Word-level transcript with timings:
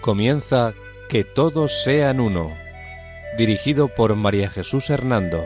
Comienza 0.00 0.72
Que 1.10 1.24
todos 1.24 1.82
sean 1.84 2.20
uno, 2.20 2.56
dirigido 3.36 3.88
por 3.88 4.16
María 4.16 4.48
Jesús 4.48 4.88
Hernando. 4.88 5.44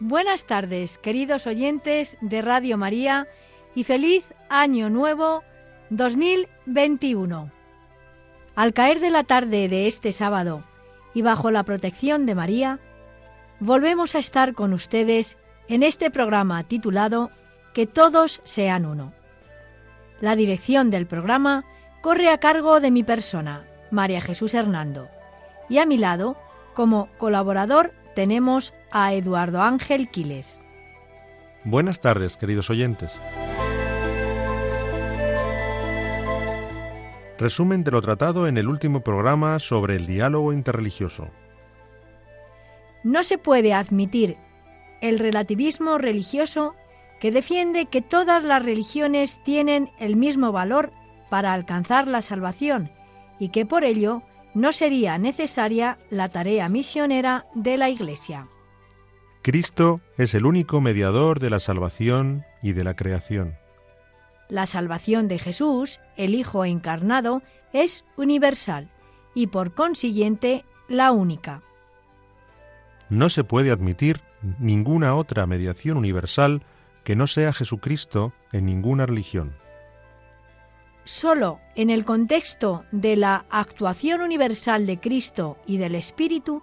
Buenas 0.00 0.44
tardes, 0.44 0.98
queridos 0.98 1.46
oyentes 1.46 2.18
de 2.20 2.42
Radio 2.42 2.76
María, 2.76 3.28
y 3.76 3.84
feliz 3.84 4.24
Año 4.48 4.90
Nuevo 4.90 5.44
2021. 5.90 7.52
Al 8.56 8.72
caer 8.72 8.98
de 8.98 9.10
la 9.10 9.22
tarde 9.22 9.68
de 9.68 9.86
este 9.86 10.10
sábado 10.10 10.64
y 11.14 11.22
bajo 11.22 11.52
la 11.52 11.62
protección 11.62 12.26
de 12.26 12.34
María, 12.34 12.80
volvemos 13.60 14.16
a 14.16 14.18
estar 14.18 14.54
con 14.54 14.72
ustedes 14.72 15.38
en 15.68 15.84
este 15.84 16.10
programa 16.10 16.64
titulado 16.64 17.30
Que 17.74 17.86
todos 17.86 18.40
sean 18.44 18.84
uno. 18.84 19.12
La 20.20 20.36
dirección 20.36 20.90
del 20.90 21.06
programa 21.06 21.64
corre 22.02 22.28
a 22.30 22.38
cargo 22.38 22.80
de 22.80 22.90
mi 22.90 23.02
persona, 23.02 23.64
María 23.90 24.20
Jesús 24.20 24.54
Hernando, 24.54 25.08
y 25.68 25.78
a 25.78 25.86
mi 25.86 25.96
lado, 25.96 26.36
como 26.74 27.08
colaborador, 27.18 27.92
tenemos 28.14 28.74
a 28.90 29.14
Eduardo 29.14 29.62
Ángel 29.62 30.10
Quiles. 30.10 30.60
Buenas 31.64 32.00
tardes, 32.00 32.36
queridos 32.36 32.70
oyentes. 32.70 33.20
Resumen 37.38 37.84
de 37.84 37.90
lo 37.90 38.02
tratado 38.02 38.46
en 38.48 38.58
el 38.58 38.68
último 38.68 39.00
programa 39.00 39.58
sobre 39.58 39.96
el 39.96 40.06
diálogo 40.06 40.52
interreligioso. 40.52 41.28
No 43.02 43.22
se 43.22 43.38
puede 43.38 43.72
admitir 43.72 44.36
el 45.00 45.18
relativismo 45.18 45.96
religioso 45.96 46.74
que 47.20 47.30
defiende 47.30 47.86
que 47.86 48.02
todas 48.02 48.42
las 48.42 48.64
religiones 48.64 49.40
tienen 49.44 49.90
el 49.98 50.16
mismo 50.16 50.52
valor 50.52 50.90
para 51.28 51.52
alcanzar 51.52 52.08
la 52.08 52.22
salvación 52.22 52.90
y 53.38 53.50
que 53.50 53.66
por 53.66 53.84
ello 53.84 54.22
no 54.54 54.72
sería 54.72 55.18
necesaria 55.18 55.98
la 56.10 56.28
tarea 56.28 56.68
misionera 56.68 57.46
de 57.54 57.76
la 57.76 57.88
Iglesia. 57.88 58.48
Cristo 59.42 60.00
es 60.18 60.34
el 60.34 60.44
único 60.44 60.80
mediador 60.80 61.40
de 61.40 61.50
la 61.50 61.60
salvación 61.60 62.44
y 62.62 62.72
de 62.72 62.84
la 62.84 62.94
creación. 62.94 63.54
La 64.48 64.66
salvación 64.66 65.28
de 65.28 65.38
Jesús, 65.38 66.00
el 66.16 66.34
Hijo 66.34 66.64
encarnado, 66.64 67.42
es 67.72 68.04
universal 68.16 68.90
y 69.34 69.46
por 69.46 69.74
consiguiente 69.74 70.64
la 70.88 71.12
única. 71.12 71.62
No 73.08 73.30
se 73.30 73.44
puede 73.44 73.70
admitir 73.70 74.20
ninguna 74.58 75.14
otra 75.14 75.46
mediación 75.46 75.96
universal 75.96 76.62
que 77.04 77.16
no 77.16 77.26
sea 77.26 77.52
Jesucristo 77.52 78.32
en 78.52 78.66
ninguna 78.66 79.06
religión. 79.06 79.56
Solo 81.04 81.60
en 81.74 81.90
el 81.90 82.04
contexto 82.04 82.84
de 82.92 83.16
la 83.16 83.46
actuación 83.50 84.20
universal 84.20 84.86
de 84.86 85.00
Cristo 85.00 85.56
y 85.66 85.78
del 85.78 85.94
Espíritu 85.94 86.62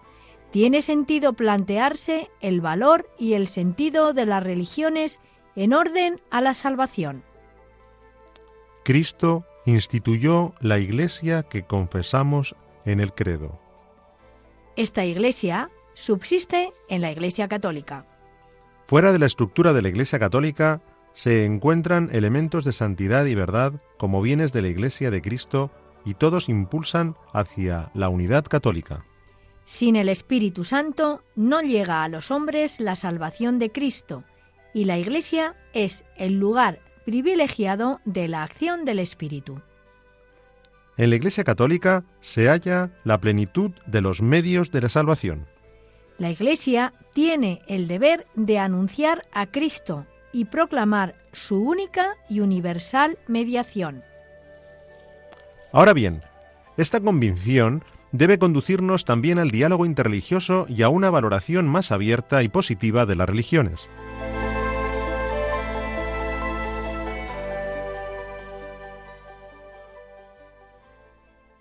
tiene 0.52 0.82
sentido 0.82 1.34
plantearse 1.34 2.30
el 2.40 2.62
valor 2.62 3.10
y 3.18 3.34
el 3.34 3.48
sentido 3.48 4.14
de 4.14 4.26
las 4.26 4.44
religiones 4.44 5.20
en 5.56 5.74
orden 5.74 6.22
a 6.30 6.42
la 6.42 6.54
salvación. 6.54 7.24
Cristo 8.84 9.46
instituyó 9.66 10.54
la 10.62 10.80
Iglesia 10.80 11.44
que 11.44 11.64
confesamos 11.64 12.56
en 12.86 13.02
el 13.02 13.14
credo. 13.14 13.60
Esta 14.78 15.04
Iglesia 15.04 15.70
subsiste 15.94 16.72
en 16.88 17.02
la 17.02 17.12
Iglesia 17.12 17.48
Católica. 17.48 18.06
Fuera 18.88 19.12
de 19.12 19.20
la 19.20 19.26
estructura 19.26 19.74
de 19.74 19.82
la 19.82 19.90
Iglesia 19.90 20.18
Católica 20.18 20.82
se 21.14 21.44
encuentran 21.44 22.10
elementos 22.14 22.64
de 22.64 22.72
santidad 22.72 23.26
y 23.26 23.36
verdad 23.36 23.74
como 23.98 24.22
bienes 24.22 24.54
de 24.54 24.62
la 24.62 24.70
Iglesia 24.70 25.12
de 25.12 25.22
Cristo 25.22 25.72
y 26.06 26.14
todos 26.14 26.48
impulsan 26.48 27.18
hacia 27.34 27.92
la 27.94 28.08
unidad 28.08 28.46
católica. 28.46 29.04
Sin 29.66 29.98
el 29.98 30.08
Espíritu 30.08 30.64
Santo 30.64 31.22
no 31.36 31.62
llega 31.62 32.04
a 32.04 32.08
los 32.08 32.32
hombres 32.32 32.80
la 32.80 32.96
salvación 32.96 33.60
de 33.60 33.74
Cristo 33.74 34.24
y 34.74 34.86
la 34.86 34.98
Iglesia 34.98 35.58
es 35.74 36.06
el 36.16 36.40
lugar 36.40 36.80
privilegiado 37.04 38.00
de 38.06 38.30
la 38.30 38.44
acción 38.44 38.86
del 38.86 39.00
Espíritu. 39.00 39.62
En 40.96 41.10
la 41.10 41.18
Iglesia 41.18 41.44
Católica 41.44 42.06
se 42.22 42.48
halla 42.48 42.92
la 43.04 43.20
plenitud 43.20 43.72
de 43.86 44.00
los 44.00 44.22
medios 44.22 44.72
de 44.72 44.82
la 44.82 44.88
salvación. 44.88 45.46
La 46.20 46.32
Iglesia 46.32 46.94
tiene 47.18 47.64
el 47.66 47.88
deber 47.88 48.28
de 48.36 48.60
anunciar 48.60 49.24
a 49.32 49.48
Cristo 49.48 50.06
y 50.32 50.46
proclamar 50.46 51.16
su 51.34 51.60
única 51.60 52.12
y 52.30 52.42
universal 52.42 53.18
mediación. 53.26 54.04
Ahora 55.72 55.94
bien, 55.94 56.22
esta 56.78 57.00
convicción 57.00 57.84
debe 58.12 58.38
conducirnos 58.38 59.04
también 59.04 59.40
al 59.40 59.50
diálogo 59.50 59.88
interreligioso 59.88 60.68
y 60.70 60.84
a 60.84 60.90
una 60.90 61.10
valoración 61.10 61.68
más 61.68 61.92
abierta 61.92 62.44
y 62.44 62.50
positiva 62.50 63.08
de 63.08 63.16
las 63.16 63.28
religiones. 63.28 63.90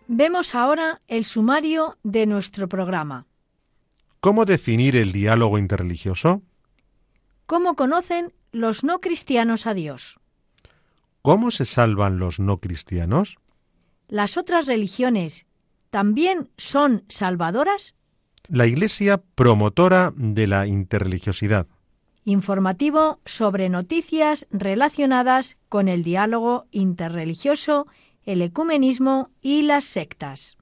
Vemos 0.07 0.55
ahora 0.55 1.01
el 1.09 1.25
sumario 1.25 1.97
de 2.03 2.27
nuestro 2.27 2.69
programa. 2.69 3.25
¿Cómo 4.27 4.45
definir 4.45 4.97
el 4.97 5.13
diálogo 5.13 5.57
interreligioso? 5.57 6.43
¿Cómo 7.47 7.77
conocen 7.77 8.33
los 8.51 8.83
no 8.83 8.99
cristianos 8.99 9.69
a 9.69 9.73
Dios? 9.73 10.19
¿Cómo 11.23 11.53
se 11.53 11.65
salvan 11.65 12.19
los 12.19 12.41
no 12.41 12.59
cristianos? 12.59 13.39
¿Las 14.09 14.37
otras 14.37 14.67
religiones 14.67 15.47
también 15.91 16.51
son 16.57 17.05
salvadoras? 17.09 17.95
La 18.49 18.67
Iglesia 18.67 19.23
promotora 19.37 20.13
de 20.17 20.49
la 20.49 20.67
interreligiosidad. 20.67 21.69
Informativo 22.25 23.21
sobre 23.27 23.69
noticias 23.69 24.49
relacionadas 24.51 25.57
con 25.69 25.87
el 25.87 26.03
diálogo 26.03 26.67
interreligioso, 26.73 27.87
el 28.25 28.43
ecumenismo 28.43 29.31
y 29.41 29.63
las 29.63 29.85
sectas. 29.85 30.56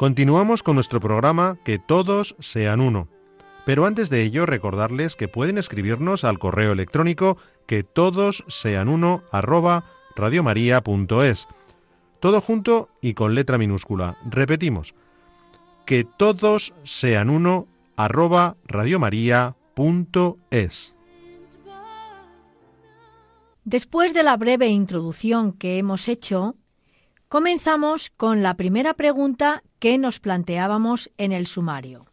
Continuamos 0.00 0.62
con 0.62 0.76
nuestro 0.76 0.98
programa 0.98 1.58
Que 1.62 1.78
todos 1.78 2.34
sean 2.40 2.80
uno. 2.80 3.08
Pero 3.66 3.84
antes 3.84 4.08
de 4.08 4.22
ello, 4.22 4.46
recordarles 4.46 5.14
que 5.14 5.28
pueden 5.28 5.58
escribirnos 5.58 6.24
al 6.24 6.38
correo 6.38 6.72
electrónico 6.72 7.36
que 7.66 7.82
todos 7.84 8.42
sean 8.48 8.88
uno 8.88 9.22
arroba 9.30 9.84
radiomaria.es. 10.16 11.48
Todo 12.18 12.40
junto 12.40 12.88
y 13.02 13.12
con 13.12 13.34
letra 13.34 13.58
minúscula. 13.58 14.16
Repetimos, 14.24 14.94
que 15.84 16.04
todos 16.04 16.72
sean 16.82 17.28
uno 17.28 17.66
arroba 17.94 18.56
radiomaria.es. 18.64 19.54
Después 23.64 24.14
de 24.14 24.22
la 24.22 24.38
breve 24.38 24.68
introducción 24.68 25.52
que 25.52 25.76
hemos 25.76 26.08
hecho, 26.08 26.54
comenzamos 27.28 28.08
con 28.08 28.42
la 28.42 28.54
primera 28.54 28.94
pregunta 28.94 29.62
que 29.80 29.98
nos 29.98 30.20
planteábamos 30.20 31.10
en 31.16 31.32
el 31.32 31.46
sumario. 31.46 32.06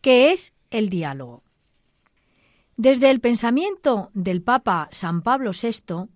¿Qué 0.00 0.32
es 0.32 0.54
el 0.70 0.88
diálogo? 0.88 1.42
Desde 2.76 3.10
el 3.10 3.20
pensamiento 3.20 4.10
del 4.14 4.40
Papa 4.40 4.88
San 4.92 5.22
Pablo 5.22 5.50
VI, 5.50 6.08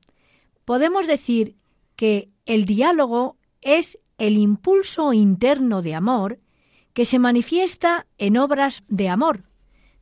podemos 0.65 1.07
decir 1.07 1.57
que 1.97 2.31
el 2.47 2.65
diálogo 2.65 3.37
es 3.61 3.99
el 4.17 4.39
impulso 4.39 5.13
interno 5.13 5.83
de 5.83 5.95
amor 5.95 6.39
que 6.93 7.05
se 7.05 7.19
manifiesta 7.19 8.07
en 8.17 8.37
obras 8.37 8.85
de 8.89 9.09
amor, 9.09 9.45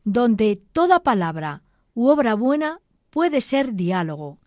donde 0.04 0.60
toda 0.72 1.02
palabra 1.02 1.62
u 1.94 2.08
obra 2.08 2.34
buena 2.34 2.80
puede 3.10 3.40
ser 3.40 3.72
diálogo, 3.72 4.38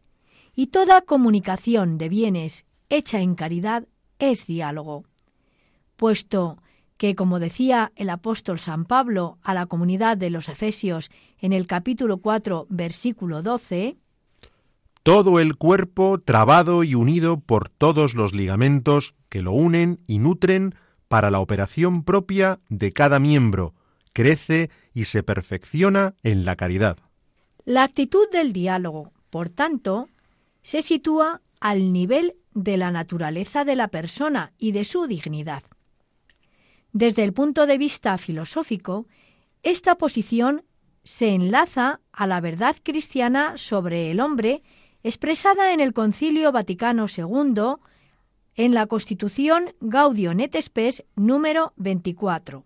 y 0.54 0.68
toda 0.68 1.02
comunicación 1.02 1.98
de 1.98 2.10
bienes 2.10 2.66
hecha 2.90 3.22
en 3.22 3.36
caridad 3.36 3.88
es 4.20 4.46
diálogo 4.46 5.06
puesto 6.02 6.58
que, 6.98 7.14
como 7.14 7.38
decía 7.38 7.92
el 7.96 8.10
apóstol 8.10 8.58
San 8.58 8.86
Pablo 8.86 9.38
a 9.44 9.54
la 9.54 9.68
comunidad 9.68 10.18
de 10.18 10.32
los 10.32 10.50
Efesios 10.50 11.12
en 11.38 11.54
el 11.54 11.68
capítulo 11.68 12.18
4, 12.18 12.66
versículo 12.72 13.44
12, 13.44 13.98
todo 15.04 15.40
el 15.40 15.58
cuerpo 15.58 16.20
trabado 16.20 16.84
y 16.84 16.96
unido 16.96 17.40
por 17.40 17.70
todos 17.70 18.16
los 18.16 18.34
ligamentos 18.34 19.14
que 19.30 19.44
lo 19.44 19.52
unen 19.52 20.00
y 20.08 20.18
nutren 20.18 20.74
para 21.08 21.30
la 21.30 21.40
operación 21.40 22.04
propia 22.04 22.60
de 22.68 22.92
cada 22.92 23.20
miembro, 23.20 23.76
crece 24.12 24.72
y 24.96 25.04
se 25.04 25.22
perfecciona 25.22 26.16
en 26.24 26.46
la 26.46 26.56
caridad. 26.56 26.98
La 27.64 27.84
actitud 27.84 28.28
del 28.32 28.54
diálogo, 28.54 29.12
por 29.30 29.50
tanto, 29.50 30.10
se 30.64 30.82
sitúa 30.82 31.42
al 31.60 31.94
nivel 31.94 32.34
de 32.56 32.78
la 32.78 32.90
naturaleza 32.90 33.66
de 33.66 33.76
la 33.76 33.90
persona 33.90 34.52
y 34.58 34.72
de 34.72 34.84
su 34.84 35.06
dignidad. 35.06 35.62
Desde 36.94 37.24
el 37.24 37.34
punto 37.34 37.66
de 37.66 37.78
vista 37.78 38.18
filosófico, 38.18 39.08
esta 39.64 39.96
posición 39.96 40.64
se 41.04 41.30
enlaza 41.30 42.00
a 42.12 42.28
la 42.28 42.42
verdad 42.42 42.76
cristiana 42.84 43.58
sobre 43.58 44.12
el 44.12 44.20
hombre 44.20 44.62
expresada 45.04 45.74
en 45.74 45.80
el 45.80 45.94
Concilio 45.94 46.52
Vaticano 46.52 47.06
II 47.08 47.76
en 48.56 48.74
la 48.74 48.86
Constitución 48.88 49.74
Gaudium 49.80 50.40
et 50.40 50.62
Spes 50.62 51.04
número 51.16 51.74
24. 51.78 52.64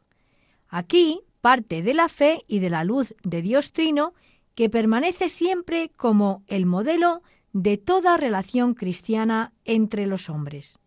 Aquí 0.69 1.21
parte 1.41 1.83
de 1.83 1.93
la 1.93 2.09
fe 2.09 2.43
y 2.47 2.59
de 2.59 2.69
la 2.69 2.83
luz 2.83 3.13
de 3.23 3.41
Dios 3.41 3.71
Trino 3.71 4.13
que 4.55 4.69
permanece 4.69 5.29
siempre 5.29 5.91
como 5.95 6.43
el 6.47 6.65
modelo 6.65 7.21
de 7.53 7.77
toda 7.77 8.17
relación 8.17 8.73
cristiana 8.73 9.53
entre 9.63 10.07
los 10.07 10.29
hombres. 10.29 10.79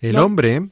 El 0.00 0.18
hombre, 0.18 0.68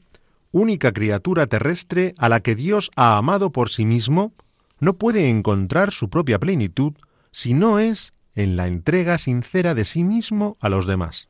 única 0.53 0.93
criatura 0.93 1.47
terrestre 1.47 2.15
a 2.19 2.29
la 2.29 2.41
que 2.41 2.55
Dios 2.55 2.91
ha 2.97 3.17
amado 3.17 3.51
por 3.51 3.71
sí 3.71 3.85
mismo, 3.85 4.33
no 4.79 4.95
puede 4.95 5.29
encontrar 5.29 5.93
su 5.93 6.09
propia 6.09 6.39
plenitud 6.39 6.95
si 7.33 7.55
no 7.55 7.79
es 7.79 8.13
en 8.35 8.57
la 8.57 8.67
entrega 8.67 9.19
sincera 9.19 9.75
de 9.75 9.85
sí 9.85 10.05
mismo 10.05 10.57
a 10.61 10.69
los 10.69 10.87
demás. 10.87 11.29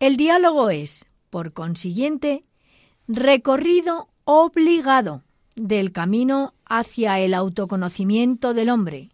El 0.00 0.16
diálogo 0.16 0.70
es, 0.70 1.06
por 1.30 1.52
consiguiente, 1.52 2.44
recorrido 3.08 4.08
obligado 4.24 5.22
del 5.54 5.92
camino 5.92 6.54
hacia 6.64 7.18
el 7.20 7.34
autoconocimiento 7.34 8.54
del 8.54 8.70
hombre, 8.70 9.10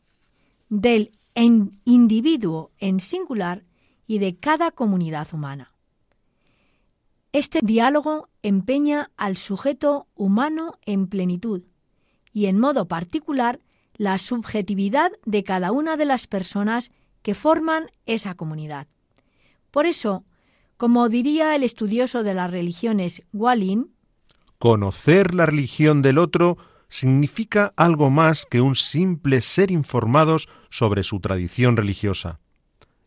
del 0.69 1.13
individuo 1.35 2.71
en 2.79 3.01
singular 3.01 3.65
y 4.07 4.19
de 4.19 4.37
cada 4.37 4.71
comunidad 4.71 5.29
humana. 5.33 5.72
Este 7.33 7.61
diálogo 7.63 8.29
empeña 8.43 9.11
al 9.17 9.39
sujeto 9.39 10.07
humano 10.15 10.79
en 10.85 11.07
plenitud 11.07 11.63
y 12.31 12.45
en 12.45 12.61
modo 12.61 12.89
particular 12.89 13.61
la 13.95 14.19
subjetividad 14.19 15.13
de 15.25 15.43
cada 15.43 15.73
una 15.73 15.97
de 15.97 16.05
las 16.05 16.27
personas 16.27 16.91
que 17.23 17.35
forman 17.35 17.87
esa 18.05 18.35
comunidad. 18.35 18.87
Por 19.71 19.87
eso, 19.87 20.25
como 20.77 21.09
diría 21.09 21.57
el 21.57 21.63
estudioso 21.63 22.23
de 22.23 22.35
las 22.35 22.51
religiones 22.51 23.23
Wallin, 23.33 23.95
conocer 24.59 25.35
la 25.35 25.47
religión 25.47 26.03
del 26.03 26.19
otro 26.19 26.59
significa 26.91 27.73
algo 27.77 28.11
más 28.11 28.45
que 28.45 28.61
un 28.61 28.77
simple 28.77 29.41
ser 29.41 29.71
informados 29.71 30.51
sobre 30.69 31.03
su 31.03 31.19
tradición 31.21 31.79
religiosa. 31.79 32.41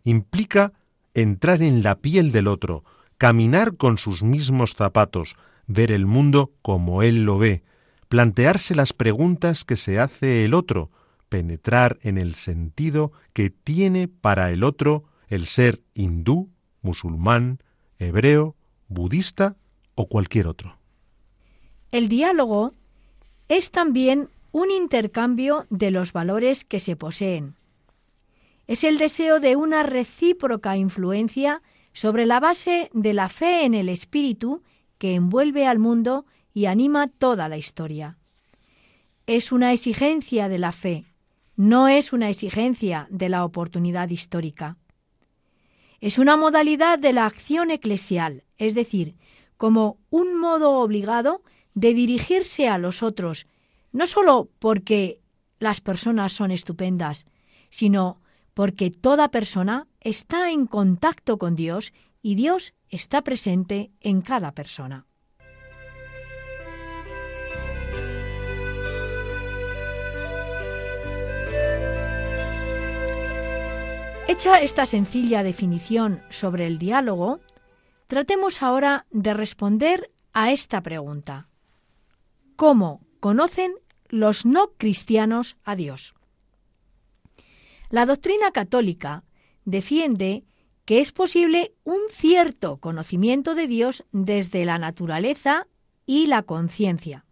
Implica 0.04 0.74
entrar 1.14 1.62
en 1.62 1.84
la 1.84 2.00
piel 2.00 2.32
del 2.32 2.48
otro, 2.48 2.84
caminar 3.18 3.78
con 3.78 3.98
sus 3.98 4.24
mismos 4.24 4.74
zapatos, 4.74 5.36
ver 5.68 5.92
el 5.92 6.06
mundo 6.06 6.52
como 6.62 7.04
él 7.04 7.24
lo 7.24 7.38
ve, 7.38 7.64
plantearse 8.08 8.76
las 8.76 8.94
preguntas 8.94 9.66
que 9.66 9.78
se 9.78 10.00
hace 10.00 10.46
el 10.46 10.54
otro, 10.54 10.92
penetrar 11.30 11.98
en 12.02 12.18
el 12.18 12.36
sentido 12.36 13.12
que 13.34 13.50
tiene 13.50 14.08
para 14.08 14.52
el 14.52 14.64
otro 14.64 15.06
el 15.28 15.48
ser 15.48 15.82
hindú, 15.94 16.50
musulmán, 16.82 17.60
hebreo, 18.00 18.56
budista 18.88 19.56
o 19.96 20.08
cualquier 20.08 20.48
otro. 20.48 20.78
El 21.92 22.10
diálogo 22.10 22.74
es 23.48 23.72
también 23.72 24.30
un 24.52 24.72
intercambio 24.72 25.66
de 25.70 25.92
los 25.92 26.14
valores 26.14 26.64
que 26.64 26.80
se 26.80 26.96
poseen. 26.96 27.56
Es 28.68 28.84
el 28.84 28.98
deseo 28.98 29.40
de 29.40 29.56
una 29.56 29.84
recíproca 29.84 30.78
influencia 30.78 31.62
sobre 31.96 32.26
la 32.26 32.42
base 32.42 32.90
de 32.94 33.14
la 33.14 33.30
fe 33.30 33.64
en 33.64 33.74
el 33.74 33.88
espíritu 33.88 34.62
que 34.98 35.16
envuelve 35.16 35.66
al 35.66 35.80
mundo 35.80 36.26
y 36.54 36.66
anima 36.66 37.08
toda 37.08 37.48
la 37.48 37.56
historia. 37.56 38.18
Es 39.28 39.54
una 39.54 39.72
exigencia 39.72 40.50
de 40.50 40.60
la 40.60 40.74
fe, 40.74 41.06
no 41.56 41.88
es 41.88 42.12
una 42.12 42.30
exigencia 42.30 43.08
de 43.10 43.30
la 43.30 43.46
oportunidad 43.46 44.10
histórica. 44.10 44.76
Es 46.02 46.20
una 46.20 46.36
modalidad 46.36 47.00
de 47.00 47.14
la 47.14 47.26
acción 47.26 47.72
eclesial, 47.72 48.44
es 48.58 48.76
decir, 48.76 49.16
como 49.56 49.98
un 50.10 50.38
modo 50.38 50.74
obligado 50.82 51.44
de 51.76 51.94
dirigirse 51.94 52.68
a 52.68 52.78
los 52.78 53.04
otros, 53.04 53.48
no 53.94 54.06
sólo 54.06 54.50
porque 54.60 55.22
las 55.60 55.80
personas 55.80 56.34
son 56.34 56.52
estupendas, 56.52 57.26
sino 57.70 58.20
porque 58.54 58.92
toda 58.92 59.32
persona 59.32 59.88
está 60.06 60.52
en 60.52 60.68
contacto 60.68 61.40
con 61.40 61.56
Dios 61.56 61.92
y 62.22 62.36
Dios 62.36 62.76
está 62.90 63.24
presente 63.24 63.92
en 64.02 64.22
cada 64.22 64.54
persona. 64.54 65.08
Hecha 74.28 74.62
esta 74.62 74.86
sencilla 74.86 75.42
definición 75.42 76.22
sobre 76.30 76.68
el 76.68 76.78
diálogo, 76.78 77.40
tratemos 78.08 78.62
ahora 78.62 79.08
de 79.10 79.34
responder 79.34 80.12
a 80.34 80.52
esta 80.52 80.82
pregunta. 80.82 81.48
¿Cómo 82.56 83.02
conocen 83.20 83.74
los 84.10 84.46
no 84.46 84.72
cristianos 84.78 85.58
a 85.64 85.76
Dios? 85.76 86.14
La 87.90 88.06
doctrina 88.06 88.52
católica 88.52 89.24
defiende 89.66 90.44
que 90.86 91.02
es 91.02 91.12
posible 91.12 91.74
un 91.84 92.00
cierto 92.10 92.78
conocimiento 92.78 93.56
de 93.56 93.68
Dios 93.68 94.06
desde 94.12 94.66
la 94.66 94.78
naturaleza 94.78 95.68
y 96.06 96.28
la 96.28 96.44
conciencia. 96.44 97.26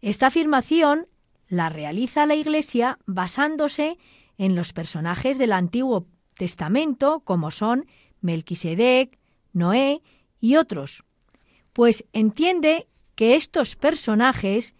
Esta 0.00 0.26
afirmación 0.28 1.06
la 1.48 1.68
realiza 1.68 2.26
la 2.26 2.34
Iglesia 2.34 2.98
basándose 3.06 3.98
en 4.38 4.54
los 4.54 4.72
personajes 4.72 5.38
del 5.38 5.52
Antiguo 5.52 6.06
Testamento, 6.36 7.20
como 7.20 7.50
son 7.50 7.86
Melquisedec, 8.20 9.18
Noé 9.52 10.02
y 10.40 10.56
otros, 10.56 11.04
pues 11.72 12.04
entiende 12.12 12.88
que 13.14 13.36
estos 13.36 13.76
personajes 13.76 14.74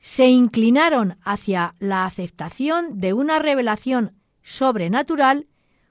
se 0.00 0.28
inclinaron 0.28 1.18
hacia 1.22 1.74
la 1.78 2.04
aceptación 2.04 3.00
de 3.00 3.12
una 3.12 3.38
revelación 3.38 4.16
sobrenatural 4.42 5.46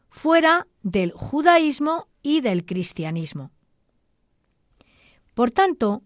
fuera 0.10 0.68
del 0.84 1.12
judaísmo 1.12 2.08
y 2.22 2.42
del 2.42 2.66
cristianismo. 2.66 3.52
Por 5.34 5.52
tanto, 5.52 6.04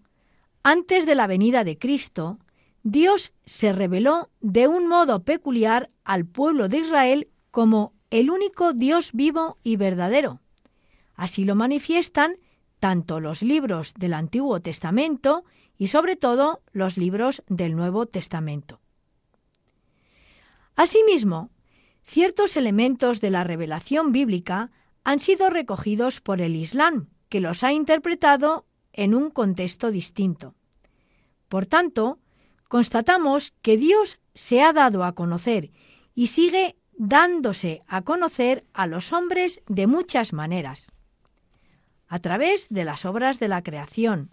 antes 0.62 1.05
de 1.05 1.15
la 1.15 1.27
venida 1.27 1.63
de 1.63 1.77
Cristo, 1.77 2.39
Dios 2.83 3.33
se 3.45 3.74
reveló 3.74 4.29
de 4.41 4.67
un 4.67 4.88
modo 4.88 5.24
peculiar 5.24 5.89
al 6.03 6.25
pueblo 6.25 6.67
de 6.67 6.79
Israel 6.79 7.29
como 7.50 7.93
el 8.10 8.29
único 8.29 8.74
Dios 8.74 9.12
vivo 9.13 9.57
y 9.63 9.77
verdadero. 9.77 10.41
Así 11.15 11.45
lo 11.45 11.55
manifiestan 11.55 12.38
tanto 12.79 13.19
los 13.19 13.41
libros 13.41 13.93
del 13.98 14.13
Antiguo 14.13 14.60
Testamento 14.62 15.45
y 15.77 15.88
sobre 15.88 16.15
todo 16.15 16.62
los 16.74 16.98
libros 16.98 17.43
del 17.48 17.75
Nuevo 17.75 18.05
Testamento. 18.05 18.79
Asimismo, 20.75 21.50
ciertos 22.03 22.57
elementos 22.57 23.22
de 23.22 23.29
la 23.29 23.43
revelación 23.43 24.12
bíblica 24.12 24.72
han 25.03 25.19
sido 25.19 25.50
recogidos 25.50 26.22
por 26.22 26.41
el 26.41 26.55
Islam, 26.55 27.07
que 27.29 27.39
los 27.39 27.63
ha 27.63 27.74
interpretado 27.74 28.65
en 28.93 29.15
un 29.15 29.29
contexto 29.29 29.91
distinto. 29.91 30.55
Por 31.50 31.65
tanto, 31.65 32.19
constatamos 32.67 33.53
que 33.62 33.77
Dios 33.77 34.19
se 34.33 34.62
ha 34.62 34.74
dado 34.74 35.03
a 35.03 35.13
conocer 35.13 35.72
y 36.15 36.27
sigue 36.27 36.77
dándose 36.93 37.83
a 37.88 38.01
conocer 38.01 38.65
a 38.74 38.88
los 38.88 39.13
hombres 39.13 39.62
de 39.67 39.88
muchas 39.88 40.33
maneras, 40.33 40.91
a 42.07 42.19
través 42.19 42.69
de 42.69 42.86
las 42.86 43.05
obras 43.05 43.39
de 43.39 43.48
la 43.48 43.63
creación. 43.63 44.29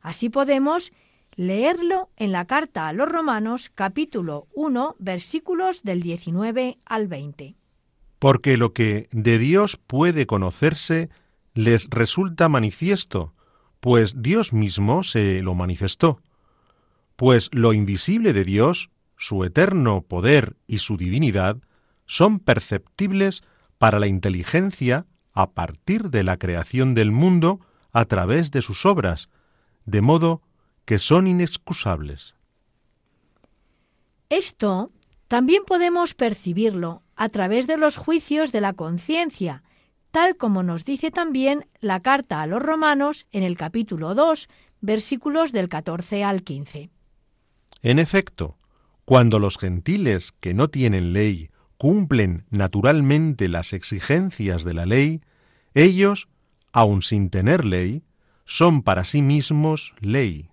Así 0.00 0.28
podemos 0.28 0.92
leerlo 1.38 2.10
en 2.18 2.32
la 2.32 2.44
carta 2.44 2.88
a 2.88 2.92
los 2.92 3.08
Romanos 3.08 3.70
capítulo 3.74 4.48
1 4.52 4.96
versículos 4.98 5.82
del 5.82 6.02
19 6.02 6.76
al 6.84 7.08
20. 7.08 7.54
Porque 8.18 8.58
lo 8.58 8.74
que 8.74 9.08
de 9.12 9.38
Dios 9.38 9.78
puede 9.78 10.26
conocerse 10.26 11.08
les 11.54 11.88
resulta 11.88 12.50
manifiesto, 12.50 13.32
pues 13.80 14.20
Dios 14.20 14.52
mismo 14.52 15.02
se 15.02 15.40
lo 15.40 15.54
manifestó 15.54 16.20
pues 17.18 17.50
lo 17.52 17.72
invisible 17.72 18.32
de 18.32 18.44
Dios, 18.44 18.90
su 19.16 19.42
eterno 19.42 20.02
poder 20.02 20.56
y 20.68 20.78
su 20.78 20.96
divinidad, 20.96 21.56
son 22.06 22.38
perceptibles 22.38 23.42
para 23.76 23.98
la 23.98 24.06
inteligencia 24.06 25.04
a 25.32 25.50
partir 25.50 26.10
de 26.10 26.22
la 26.22 26.36
creación 26.36 26.94
del 26.94 27.10
mundo 27.10 27.58
a 27.90 28.04
través 28.04 28.52
de 28.52 28.62
sus 28.62 28.86
obras, 28.86 29.30
de 29.84 30.00
modo 30.00 30.42
que 30.88 30.98
son 30.98 31.26
inexcusables. 31.26 32.34
Esto 34.30 34.90
también 35.26 35.64
podemos 35.66 36.14
percibirlo 36.14 37.02
a 37.14 37.28
través 37.28 37.66
de 37.66 37.76
los 37.76 37.98
juicios 37.98 38.52
de 38.52 38.62
la 38.62 38.72
conciencia, 38.72 39.62
tal 40.12 40.38
como 40.38 40.62
nos 40.62 40.86
dice 40.86 41.10
también 41.10 41.66
la 41.80 42.00
carta 42.00 42.40
a 42.40 42.46
los 42.46 42.62
romanos 42.62 43.26
en 43.32 43.42
el 43.42 43.58
capítulo 43.58 44.14
2, 44.14 44.48
versículos 44.80 45.52
del 45.52 45.68
14 45.68 46.24
al 46.24 46.42
15. 46.42 46.88
En 47.82 47.98
efecto, 47.98 48.56
cuando 49.04 49.38
los 49.38 49.58
gentiles 49.58 50.32
que 50.40 50.54
no 50.54 50.68
tienen 50.68 51.12
ley 51.12 51.50
cumplen 51.76 52.46
naturalmente 52.48 53.48
las 53.48 53.74
exigencias 53.74 54.64
de 54.64 54.72
la 54.72 54.86
ley, 54.86 55.20
ellos, 55.74 56.28
aun 56.72 57.02
sin 57.02 57.28
tener 57.28 57.66
ley, 57.66 58.04
son 58.46 58.80
para 58.82 59.04
sí 59.04 59.20
mismos 59.20 59.94
ley. 60.00 60.48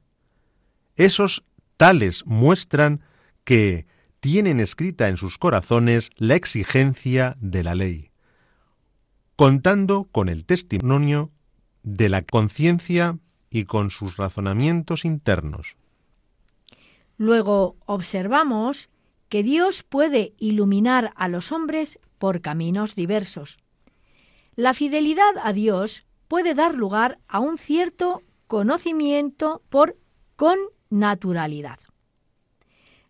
Esos 0.95 1.43
tales 1.77 2.25
muestran 2.25 3.01
que 3.43 3.85
tienen 4.19 4.59
escrita 4.59 5.07
en 5.07 5.17
sus 5.17 5.37
corazones 5.37 6.09
la 6.15 6.35
exigencia 6.35 7.37
de 7.39 7.63
la 7.63 7.75
ley, 7.75 8.11
contando 9.35 10.07
con 10.11 10.29
el 10.29 10.45
testimonio 10.45 11.31
de 11.83 12.09
la 12.09 12.23
conciencia 12.23 13.19
y 13.49 13.65
con 13.65 13.91
sus 13.91 14.17
razonamientos 14.17 15.05
internos. 15.05 15.75
Luego 17.17 17.75
observamos 17.85 18.89
que 19.29 19.43
Dios 19.43 19.83
puede 19.83 20.33
iluminar 20.37 21.13
a 21.15 21.27
los 21.27 21.51
hombres 21.51 21.99
por 22.17 22.41
caminos 22.41 22.95
diversos. 22.95 23.57
La 24.55 24.73
fidelidad 24.73 25.33
a 25.43 25.53
Dios 25.53 26.05
puede 26.27 26.53
dar 26.53 26.75
lugar 26.75 27.19
a 27.27 27.39
un 27.39 27.57
cierto 27.57 28.23
conocimiento 28.47 29.61
por 29.69 29.95
con 30.35 30.57
naturalidad. 30.95 31.79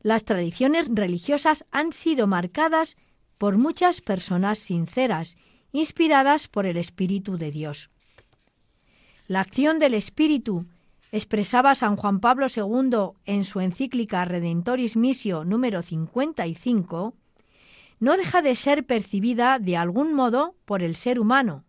Las 0.01 0.25
tradiciones 0.25 0.88
religiosas 0.89 1.65
han 1.72 1.92
sido 1.92 2.27
marcadas 2.27 2.98
por 3.38 3.58
muchas 3.58 4.01
personas 4.01 4.60
sinceras, 4.60 5.38
inspiradas 5.72 6.48
por 6.48 6.65
el 6.65 6.77
Espíritu 6.77 7.38
de 7.38 7.51
Dios. 7.51 7.89
La 9.27 9.42
acción 9.42 9.80
del 9.80 9.94
Espíritu 9.94 10.65
expresaba 11.12 11.75
San 11.75 11.96
Juan 11.96 12.20
Pablo 12.20 12.48
II 12.54 13.18
en 13.25 13.46
su 13.46 13.62
encíclica 13.62 14.25
Redentoris 14.25 14.96
Missio 14.96 15.46
número 15.46 15.82
55, 15.82 17.13
no 18.00 18.18
deja 18.18 18.42
de 18.42 18.56
ser 18.56 18.86
percibida 18.86 19.60
de 19.60 19.77
algún 19.77 20.13
modo 20.13 20.56
por 20.65 20.84
el 20.84 20.96
ser 20.96 21.20
humano. 21.20 21.63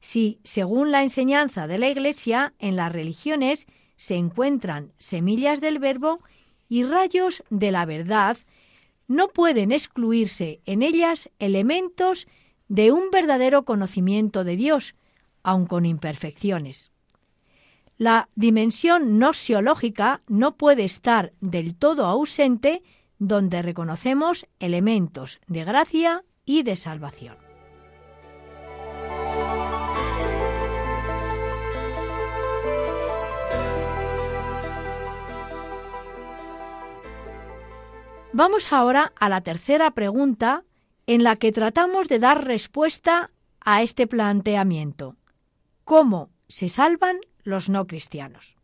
Si, 0.00 0.40
según 0.44 0.90
la 0.90 1.02
enseñanza 1.02 1.66
de 1.66 1.78
la 1.78 1.88
Iglesia, 1.88 2.54
en 2.58 2.76
las 2.76 2.92
religiones 2.92 3.66
se 4.00 4.14
encuentran 4.14 4.94
semillas 4.96 5.60
del 5.60 5.78
verbo 5.78 6.20
y 6.70 6.84
rayos 6.84 7.44
de 7.50 7.70
la 7.70 7.84
verdad, 7.84 8.38
no 9.08 9.28
pueden 9.28 9.72
excluirse 9.72 10.62
en 10.64 10.82
ellas 10.82 11.28
elementos 11.38 12.26
de 12.66 12.92
un 12.92 13.10
verdadero 13.10 13.66
conocimiento 13.66 14.42
de 14.42 14.56
Dios, 14.56 14.94
aun 15.42 15.66
con 15.66 15.84
imperfecciones. 15.84 16.92
La 17.98 18.30
dimensión 18.36 19.18
nosiológica 19.18 20.22
no 20.28 20.56
puede 20.56 20.84
estar 20.84 21.34
del 21.42 21.76
todo 21.76 22.06
ausente 22.06 22.82
donde 23.18 23.60
reconocemos 23.60 24.46
elementos 24.60 25.40
de 25.46 25.64
gracia 25.66 26.24
y 26.46 26.62
de 26.62 26.76
salvación. 26.76 27.39
Vamos 38.32 38.72
ahora 38.72 39.12
a 39.18 39.28
la 39.28 39.40
tercera 39.40 39.90
pregunta 39.92 40.64
en 41.06 41.24
la 41.24 41.36
que 41.36 41.52
tratamos 41.52 42.08
de 42.08 42.18
dar 42.18 42.44
respuesta 42.44 43.30
a 43.60 43.82
este 43.82 44.06
planteamiento. 44.06 45.16
¿Cómo 45.84 46.30
se 46.50 46.68
salvan 46.68 47.20
los 47.44 47.68
no 47.68 47.86
cristianos. 47.86 48.56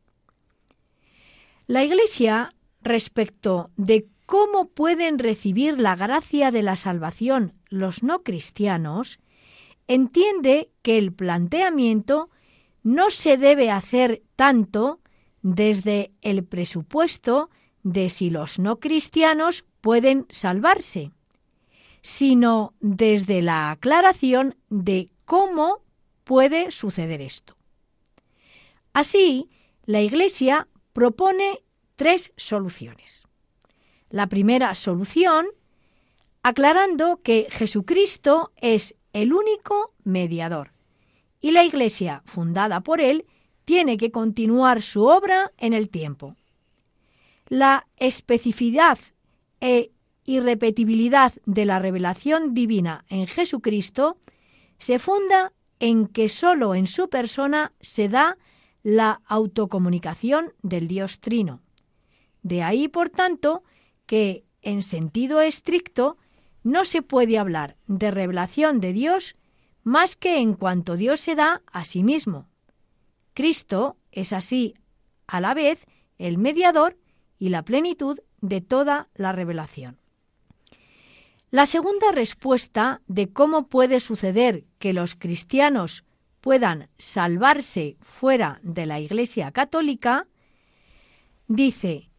La 1.67 1.85
Iglesia, 1.85 2.55
respecto 2.83 3.71
de 3.77 4.09
cómo 4.27 4.67
pueden 4.67 5.19
recibir 5.19 5.79
la 5.79 5.97
gracia 5.97 6.51
de 6.51 6.63
la 6.63 6.77
salvación 6.77 7.55
los 7.69 8.03
no 8.03 8.23
cristianos, 8.23 9.19
entiende 9.89 10.71
que 10.83 10.99
el 10.99 11.13
planteamiento 11.13 12.31
no 12.83 13.11
se 13.11 13.37
debe 13.37 13.71
hacer 13.71 14.23
tanto 14.37 15.01
desde 15.43 16.13
el 16.23 16.45
presupuesto 16.45 17.51
de 17.87 18.11
si 18.11 18.31
los 18.31 18.59
no 18.59 18.81
cristianos 18.81 19.65
pueden 19.81 20.27
salvarse, 20.29 21.13
sino 22.03 22.75
desde 22.81 23.43
la 23.43 23.71
aclaración 23.71 24.57
de 24.71 25.09
cómo 25.25 25.85
puede 26.25 26.73
suceder 26.73 27.23
esto. 27.23 27.57
Así, 28.93 29.49
la 29.85 30.01
Iglesia 30.01 30.67
propone 30.93 31.63
tres 31.95 32.33
soluciones. 32.37 33.29
La 34.11 34.27
primera 34.27 34.75
solución, 34.75 35.47
aclarando 36.43 37.21
que 37.23 37.47
Jesucristo 37.51 38.51
es 38.57 38.97
el 39.13 39.33
único 39.33 39.95
mediador 40.03 40.73
y 41.41 41.53
la 41.53 41.63
Iglesia, 41.63 42.23
fundada 42.25 42.81
por 42.81 43.01
él, 43.01 43.27
tiene 43.65 43.97
que 43.97 44.11
continuar 44.11 44.83
su 44.83 45.05
obra 45.05 45.53
en 45.57 45.73
el 45.73 45.89
tiempo. 45.89 46.35
La 47.49 47.87
especificidad 47.97 48.99
e 49.61 49.93
irrepetibilidad 50.25 51.33
de 51.45 51.65
la 51.65 51.79
revelación 51.79 52.55
divina 52.55 53.05
en 53.09 53.27
Jesucristo 53.27 54.19
se 54.79 54.99
funda 54.99 55.53
en 55.79 56.09
que 56.09 56.29
sólo 56.29 56.75
en 56.75 56.87
su 56.87 57.09
persona 57.09 57.73
se 57.81 58.09
da 58.09 58.37
la 58.83 59.23
autocomunicación 59.27 60.55
del 60.63 60.89
Dios 60.89 61.21
Trino. 61.21 61.63
De 62.43 62.63
ahí, 62.63 62.89
por 62.89 63.11
tanto, 63.11 63.63
que, 64.07 64.45
en 64.63 64.83
sentido 64.83 65.41
estricto, 65.41 66.17
no 66.65 66.85
se 66.85 67.03
puede 67.03 67.39
hablar 67.39 67.77
de 67.87 68.11
revelación 68.11 68.81
de 68.81 68.93
Dios 68.93 69.37
más 69.85 70.17
que 70.17 70.39
en 70.39 70.55
cuanto 70.55 70.97
Dios 70.97 71.21
se 71.21 71.37
da 71.37 71.63
a 71.71 71.85
sí 71.85 72.03
mismo. 72.03 72.49
Cristo 73.35 73.97
es 74.11 74.33
así, 74.33 74.75
a 75.29 75.41
la 75.41 75.55
vez, 75.55 75.87
el 76.19 76.39
mediador 76.39 76.97
y 77.39 77.51
la 77.51 77.63
plenitud 77.63 78.19
de 78.41 78.61
toda 78.61 79.09
la 79.15 79.33
revelación. 79.33 79.99
La 81.51 81.67
segunda 81.67 82.11
respuesta 82.13 83.01
de 83.07 83.33
cómo 83.33 83.69
puede 83.69 84.01
suceder 84.01 84.65
que 84.79 84.93
los 84.93 85.15
cristianos 85.15 86.05
puedan 86.41 86.89
salvarse 86.99 87.97
fuera 88.01 88.61
de 88.63 88.87
la 88.87 89.01
Iglesia 89.01 89.51
Católica, 89.53 90.27
dice, 91.49 92.11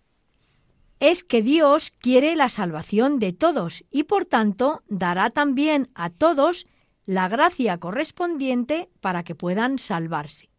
es 1.00 1.24
que 1.24 1.42
Dios 1.42 1.92
quiere 1.92 2.36
la 2.36 2.50
salvación 2.50 3.20
de 3.20 3.34
todos 3.34 3.86
y 3.92 4.04
por 4.04 4.26
tanto 4.26 4.84
dará 4.88 5.30
también 5.30 5.90
a 5.94 6.10
todos 6.10 6.66
la 7.06 7.30
gracia 7.30 7.78
correspondiente 7.78 8.90
para 9.00 9.24
que 9.24 9.36
puedan 9.36 9.80
salvarse. 9.80 10.50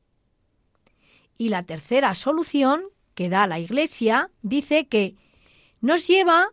Y 1.36 1.48
la 1.48 1.62
tercera 1.64 2.14
solución 2.14 2.84
que 3.18 3.28
da 3.28 3.48
la 3.48 3.58
Iglesia 3.58 4.30
dice 4.42 4.86
que 4.86 5.16
nos 5.80 6.06
lleva 6.06 6.52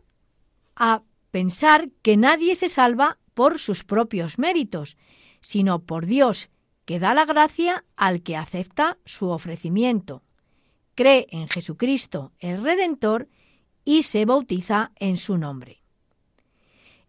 a 0.76 1.04
pensar 1.30 1.92
que 2.02 2.18
nadie 2.18 2.56
se 2.56 2.70
salva 2.70 3.20
por 3.36 3.60
sus 3.60 3.84
propios 3.84 4.40
méritos, 4.40 4.98
sino 5.42 5.84
por 5.84 6.08
Dios, 6.08 6.50
que 6.86 6.98
da 6.98 7.14
la 7.14 7.26
gracia 7.26 7.86
al 7.96 8.24
que 8.24 8.36
acepta 8.36 8.98
su 9.06 9.30
ofrecimiento, 9.30 10.24
cree 10.96 11.28
en 11.30 11.50
Jesucristo 11.50 12.32
el 12.40 12.64
Redentor 12.64 13.30
y 13.84 14.02
se 14.02 14.26
bautiza 14.26 14.92
en 14.96 15.18
su 15.18 15.38
nombre. 15.38 15.84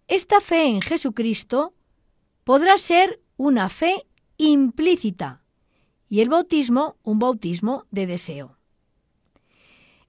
Esta 0.07 0.43
fe 0.43 0.67
en 0.67 0.83
Jesucristo 0.83 1.73
podrá 2.45 2.77
ser 2.77 3.23
una 3.39 3.71
fe 3.71 4.07
implícita 4.37 5.43
y 6.11 6.21
el 6.21 6.29
bautismo 6.29 6.99
un 7.05 7.19
bautismo 7.19 7.87
de 7.91 8.07
deseo. 8.07 8.56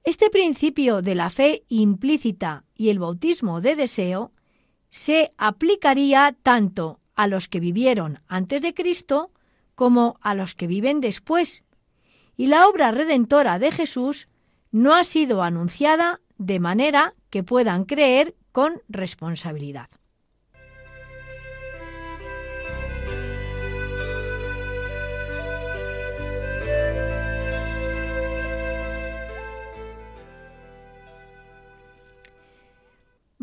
Este 0.08 0.30
principio 0.30 1.02
de 1.02 1.16
la 1.16 1.30
fe 1.30 1.66
implícita 1.68 2.64
y 2.78 2.92
el 2.92 2.98
bautismo 2.98 3.60
de 3.60 3.76
deseo 3.76 4.32
se 4.90 5.34
aplicaría 5.38 6.34
tanto 6.44 7.02
a 7.14 7.28
los 7.28 7.50
que 7.50 7.60
vivieron 7.60 8.22
antes 8.26 8.62
de 8.62 8.74
Cristo 8.74 9.34
como 9.76 10.18
a 10.22 10.34
los 10.34 10.56
que 10.56 10.66
viven 10.66 11.02
después. 11.02 11.66
Y 12.38 12.48
la 12.48 12.68
obra 12.68 12.92
redentora 12.92 13.60
de 13.60 13.70
Jesús 13.70 14.30
no 14.72 14.96
ha 14.96 15.04
sido 15.04 15.44
anunciada 15.44 16.22
de 16.38 16.62
manera 16.62 17.14
que 17.30 17.44
puedan 17.44 17.84
creer 17.84 18.34
con 18.54 18.82
responsabilidad. 18.88 19.90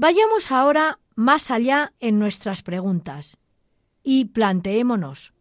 Vayamos 0.04 0.50
ahora 0.50 1.00
más 1.14 1.50
allá 1.50 1.94
en 1.99 2.18
nuestras 2.18 2.62
preguntas 2.62 3.38
y 4.02 4.26
planteémonos, 4.26 5.32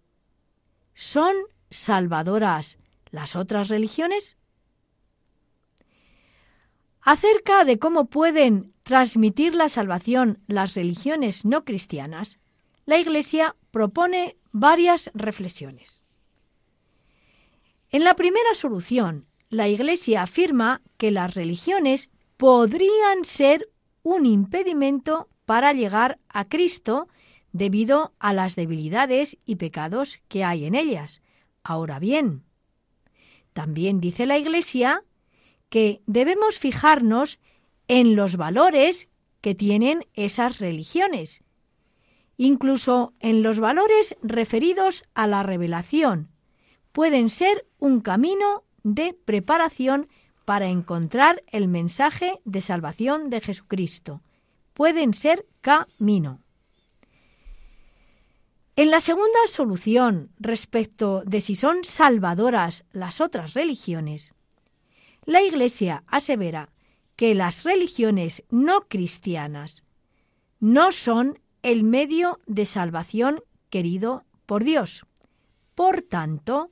¿son 0.94 1.36
salvadoras 1.70 2.80
las 3.12 3.36
otras 3.36 3.68
religiones? 3.68 4.38
Acerca 7.02 7.66
de 7.66 7.78
cómo 7.78 8.06
pueden 8.06 8.74
transmitir 8.84 9.54
la 9.54 9.68
salvación 9.68 10.40
las 10.48 10.76
religiones 10.76 11.44
no 11.44 11.66
cristianas, 11.66 12.40
la 12.86 12.98
Iglesia 12.98 13.58
propone 13.70 14.38
varias 14.54 15.12
reflexiones. 15.14 16.06
En 17.90 18.06
la 18.06 18.16
primera 18.16 18.56
solución, 18.56 19.28
la 19.50 19.68
Iglesia 19.68 20.22
afirma 20.22 20.82
que 20.96 21.12
las 21.12 21.34
religiones 21.34 22.10
podrían 22.38 23.26
ser 23.26 23.73
un 24.04 24.26
impedimento 24.26 25.30
para 25.46 25.74
llegar 25.74 26.20
a 26.30 26.48
Cristo 26.48 27.08
debido 27.52 28.14
a 28.20 28.34
las 28.34 28.56
debilidades 28.56 29.38
y 29.46 29.56
pecados 29.56 30.20
que 30.28 30.44
hay 30.44 30.66
en 30.66 30.76
ellas. 30.76 31.22
Ahora 31.64 32.00
bien, 32.00 32.44
también 33.54 34.02
dice 34.02 34.26
la 34.26 34.38
Iglesia 34.38 35.04
que 35.70 36.02
debemos 36.06 36.60
fijarnos 36.60 37.40
en 37.88 38.16
los 38.16 38.38
valores 38.38 39.10
que 39.42 39.56
tienen 39.56 40.06
esas 40.14 40.60
religiones, 40.60 41.44
incluso 42.38 43.14
en 43.20 43.44
los 43.44 43.60
valores 43.60 44.16
referidos 44.22 45.04
a 45.14 45.28
la 45.28 45.44
revelación. 45.44 46.30
Pueden 46.92 47.30
ser 47.30 47.68
un 47.78 48.02
camino 48.02 48.64
de 48.84 49.14
preparación 49.14 50.08
para 50.46 50.68
encontrar 50.68 51.42
el 51.52 51.68
mensaje 51.68 52.40
de 52.46 52.62
salvación 52.62 53.30
de 53.30 53.42
Jesucristo. 53.42 54.22
Pueden 54.74 55.14
ser 55.14 55.46
camino. 55.62 56.40
En 58.76 58.90
la 58.90 59.02
segunda 59.02 59.40
solución 59.48 60.32
respecto 60.40 61.22
de 61.26 61.42
si 61.42 61.54
son 61.54 61.84
salvadoras 61.84 62.84
las 62.92 63.22
otras 63.22 63.54
religiones, 63.54 64.34
la 65.26 65.42
Iglesia 65.42 66.04
asevera 66.08 66.70
que 67.16 67.36
las 67.36 67.64
religiones 67.64 68.44
no 68.50 68.88
cristianas 68.88 69.84
no 70.60 70.92
son 70.92 71.40
el 71.62 71.84
medio 71.84 72.40
de 72.48 72.66
salvación 72.66 73.42
querido 73.70 74.26
por 74.46 74.64
Dios. 74.64 75.06
Por 75.76 76.02
tanto, 76.02 76.72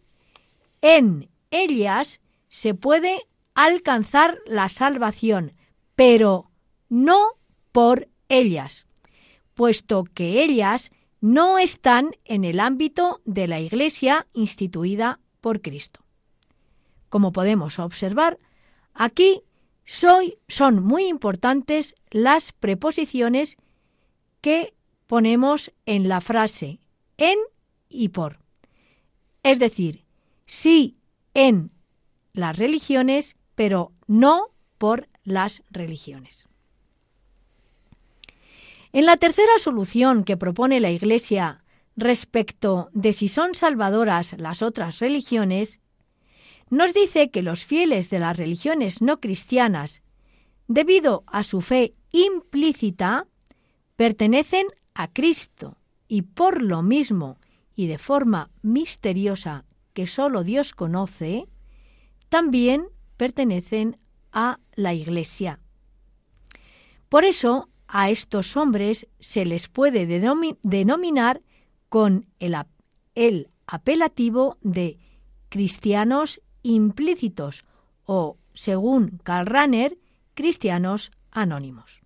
en 0.82 1.30
ellas 1.52 2.20
se 2.50 2.74
puede 2.74 3.28
alcanzar 3.56 4.40
la 4.46 4.70
salvación, 4.70 5.54
pero 5.96 6.52
no 6.90 7.38
por 7.72 8.10
ellas, 8.30 8.88
puesto 9.54 10.04
que 10.04 10.44
ellas 10.44 10.92
no 11.20 11.60
están 11.60 12.12
en 12.26 12.44
el 12.44 12.60
ámbito 12.60 13.22
de 13.26 13.48
la 13.48 13.60
Iglesia 13.60 14.28
instituida 14.34 15.20
por 15.40 15.62
Cristo. 15.62 16.02
Como 17.10 17.32
podemos 17.32 17.78
observar, 17.78 18.40
aquí 18.94 19.44
soy, 19.86 20.38
son 20.48 20.82
muy 20.84 21.08
importantes 21.08 21.96
las 22.10 22.52
preposiciones 22.52 23.58
que 24.42 24.74
ponemos 25.08 25.72
en 25.86 26.08
la 26.08 26.22
frase 26.22 26.80
en 27.18 27.38
y 27.90 28.10
por. 28.10 28.40
Es 29.44 29.60
decir, 29.60 30.06
sí 30.46 30.98
en 31.34 31.72
las 32.34 32.58
religiones, 32.58 33.36
pero 33.62 33.92
no 34.08 34.48
por 34.80 35.08
las 35.24 35.62
religiones. 35.70 36.48
En 38.92 39.06
la 39.06 39.18
tercera 39.18 39.60
solución 39.60 40.24
que 40.24 40.36
propone 40.36 40.80
la 40.80 40.90
Iglesia 40.90 41.64
respecto 41.96 42.90
de 42.94 43.14
si 43.14 43.28
son 43.28 43.54
salvadoras 43.54 44.34
las 44.40 44.64
otras 44.64 44.98
religiones, 44.98 45.80
nos 46.72 46.92
dice 46.96 47.30
que 47.30 47.44
los 47.44 47.64
fieles 47.64 48.10
de 48.10 48.18
las 48.18 48.36
religiones 48.36 49.00
no 49.00 49.20
cristianas, 49.20 50.02
debido 50.68 51.24
a 51.28 51.44
su 51.44 51.62
fe 51.62 51.94
implícita, 52.12 53.28
pertenecen 53.96 54.66
a 54.96 55.08
Cristo 55.08 55.78
y 56.08 56.24
por 56.24 56.64
lo 56.64 56.82
mismo 56.82 57.38
y 57.76 57.86
de 57.86 58.00
forma 58.00 58.50
misteriosa 58.64 59.66
que 59.94 60.08
sólo 60.08 60.44
Dios 60.44 60.74
conoce, 60.74 61.48
también 62.28 62.88
pertenecen 63.22 64.00
a 64.32 64.58
la 64.74 64.96
Iglesia. 64.96 65.60
Por 67.08 67.24
eso 67.24 67.70
a 67.88 68.10
estos 68.10 68.58
hombres 68.58 69.08
se 69.20 69.46
les 69.46 69.68
puede 69.68 70.08
denominar 70.64 71.44
con 71.88 72.26
el, 72.40 72.58
el 73.14 73.52
apelativo 73.68 74.58
de 74.62 74.98
cristianos 75.50 76.42
implícitos 76.64 77.64
o, 78.06 78.38
según 78.56 79.20
Karl 79.22 79.46
Rahner, 79.46 80.00
cristianos 80.34 81.12
anónimos. 81.30 82.02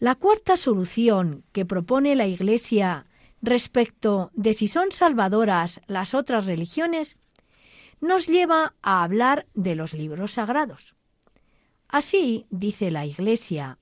La 0.00 0.16
cuarta 0.16 0.56
solución 0.56 1.44
que 1.52 1.64
propone 1.64 2.16
la 2.16 2.26
Iglesia 2.26 3.06
respecto 3.42 4.32
de 4.34 4.54
si 4.54 4.66
son 4.66 4.90
salvadoras 4.90 5.80
las 5.86 6.14
otras 6.14 6.46
religiones 6.46 7.16
nos 8.00 8.26
lleva 8.26 8.74
a 8.82 9.02
hablar 9.02 9.46
de 9.54 9.74
los 9.74 9.94
libros 9.94 10.32
sagrados. 10.32 10.94
Así, 11.88 12.46
dice 12.50 12.90
la 12.90 13.06
Iglesia, 13.06 13.78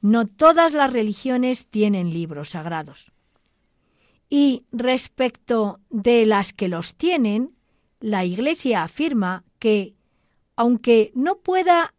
no 0.00 0.26
todas 0.26 0.72
las 0.72 0.92
religiones 0.92 1.66
tienen 1.66 2.12
libros 2.12 2.50
sagrados. 2.50 3.12
Y 4.28 4.64
respecto 4.72 5.80
de 5.90 6.26
las 6.26 6.52
que 6.52 6.68
los 6.68 6.94
tienen, 6.94 7.54
la 8.00 8.24
Iglesia 8.24 8.82
afirma 8.82 9.44
que, 9.58 9.94
aunque 10.56 11.12
no 11.14 11.36
pueda 11.36 11.94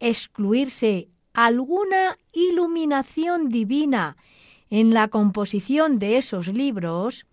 excluirse 0.00 1.08
alguna 1.34 2.16
iluminación 2.32 3.48
divina 3.48 4.16
en 4.70 4.94
la 4.94 5.08
composición 5.08 5.98
de 5.98 6.16
esos 6.16 6.48
libros, 6.48 7.26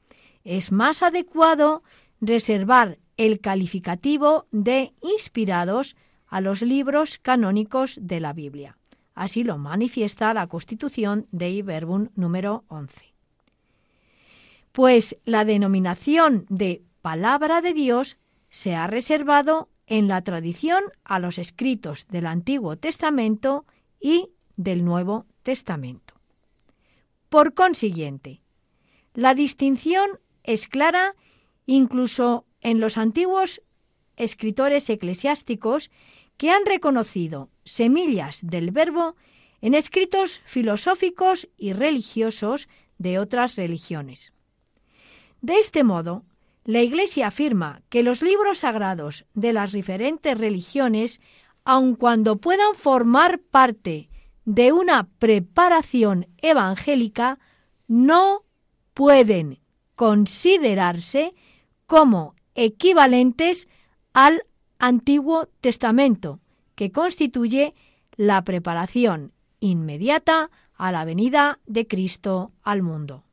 es 0.43 0.71
más 0.71 1.03
adecuado 1.03 1.83
reservar 2.19 2.97
el 3.19 3.41
calificativo 3.41 4.47
de 4.51 4.93
inspirados 5.01 5.97
a 6.27 6.39
los 6.39 6.61
libros 6.61 7.17
canónicos 7.17 7.99
de 8.01 8.21
la 8.21 8.31
Biblia. 8.31 8.77
Así 9.13 9.43
lo 9.43 9.57
manifiesta 9.57 10.33
la 10.33 10.47
Constitución 10.47 11.27
de 11.31 11.49
Iberbum 11.49 12.07
número 12.15 12.63
11. 12.69 13.13
Pues 14.71 15.17
la 15.25 15.43
denominación 15.43 16.45
de 16.47 16.81
palabra 17.01 17.59
de 17.59 17.73
Dios 17.73 18.17
se 18.47 18.73
ha 18.73 18.87
reservado 18.87 19.67
en 19.85 20.07
la 20.07 20.21
tradición 20.21 20.81
a 21.03 21.19
los 21.19 21.39
escritos 21.39 22.07
del 22.07 22.25
Antiguo 22.25 22.77
Testamento 22.77 23.65
y 23.99 24.29
del 24.55 24.85
Nuevo 24.85 25.25
Testamento. 25.43 26.13
Por 27.27 27.53
consiguiente, 27.53 28.43
la 29.13 29.35
distinción 29.35 30.09
es 30.43 30.67
clara 30.67 31.15
incluso 31.65 32.45
en 32.61 32.79
los 32.79 32.97
antiguos 32.97 33.61
escritores 34.17 34.89
eclesiásticos 34.89 35.91
que 36.37 36.51
han 36.51 36.65
reconocido 36.65 37.49
semillas 37.63 38.39
del 38.43 38.71
verbo 38.71 39.15
en 39.61 39.73
escritos 39.73 40.41
filosóficos 40.45 41.49
y 41.57 41.73
religiosos 41.73 42.69
de 42.97 43.19
otras 43.19 43.55
religiones. 43.55 44.33
De 45.41 45.55
este 45.57 45.83
modo, 45.83 46.23
la 46.65 46.81
Iglesia 46.81 47.27
afirma 47.27 47.81
que 47.89 48.03
los 48.03 48.21
libros 48.21 48.59
sagrados 48.59 49.25
de 49.33 49.53
las 49.53 49.71
diferentes 49.71 50.37
religiones, 50.37 51.19
aun 51.63 51.95
cuando 51.95 52.37
puedan 52.37 52.75
formar 52.75 53.39
parte 53.39 54.09
de 54.45 54.71
una 54.71 55.09
preparación 55.19 56.27
evangélica, 56.37 57.39
no 57.87 58.43
pueden 58.93 59.59
considerarse 59.95 61.33
como 61.85 62.35
equivalentes 62.65 63.69
al 64.13 64.43
Antiguo 64.79 65.47
Testamento, 65.61 66.39
que 66.75 66.91
constituye 66.91 67.73
la 68.15 68.43
preparación 68.43 69.31
inmediata 69.59 70.49
a 70.75 70.91
la 70.91 71.05
venida 71.05 71.59
de 71.65 71.87
Cristo 71.87 72.51
al 72.63 72.81
mundo. 72.81 73.23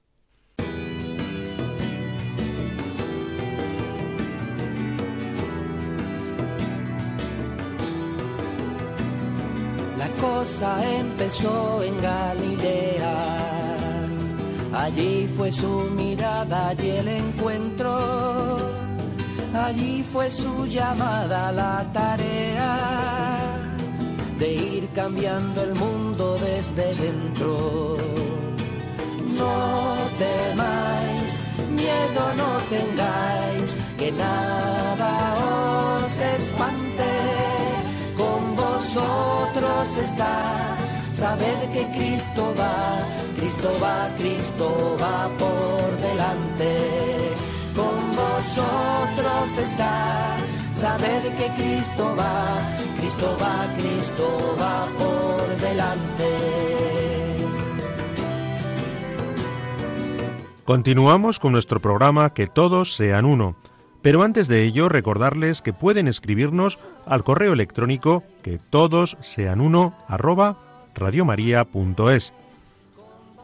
La 9.98 10.08
cosa 10.20 10.98
empezó 11.00 11.82
en 11.82 12.00
Galilea, 12.00 13.18
allí 14.72 15.26
fue 15.26 15.50
su 15.50 15.90
mirada 15.90 16.74
y 16.80 16.90
el 16.90 17.08
encuentro, 17.08 18.85
allí 19.54 20.02
fue 20.02 20.30
su 20.30 20.66
llamada 20.66 21.52
la 21.52 21.86
tarea 21.92 23.26
de 24.38 24.52
ir 24.52 24.88
cambiando 24.94 25.62
el 25.62 25.74
mundo 25.74 26.38
desde 26.38 26.94
dentro. 26.94 27.96
No 29.38 29.94
temáis, 30.18 31.38
miedo 31.70 32.22
no 32.36 32.50
tengáis, 32.74 33.76
que 33.98 34.12
nada 34.12 36.04
os 36.04 36.20
espante. 36.20 37.12
Con 38.16 38.56
vosotros 38.56 39.96
está, 39.96 40.76
sabed 41.12 41.70
que 41.72 41.86
Cristo 41.96 42.54
va, 42.58 42.98
Cristo 43.36 43.70
va, 43.82 44.10
Cristo 44.16 44.96
va 45.00 45.28
por 45.38 45.96
delante. 45.98 47.25
Con 47.76 48.16
vosotros 48.16 49.58
está, 49.58 50.36
sabed 50.72 51.22
que 51.36 51.48
Cristo 51.62 52.16
va, 52.18 52.58
Cristo 52.98 53.36
va, 53.40 53.74
Cristo 53.76 54.56
va 54.58 54.86
por 54.96 55.56
delante. 55.60 56.56
Continuamos 60.64 61.38
con 61.38 61.52
nuestro 61.52 61.80
programa 61.80 62.32
Que 62.32 62.46
todos 62.48 62.96
sean 62.96 63.24
uno. 63.24 63.56
Pero 64.02 64.22
antes 64.22 64.48
de 64.48 64.62
ello, 64.62 64.88
recordarles 64.88 65.62
que 65.62 65.72
pueden 65.72 66.08
escribirnos 66.08 66.78
al 67.06 67.24
correo 67.24 67.52
electrónico 67.52 68.24
que 68.42 68.58
todos 68.58 69.16
sean 69.20 69.60
uno 69.60 69.94
arroba 70.08 70.56
radiomaria.es. 70.94 72.32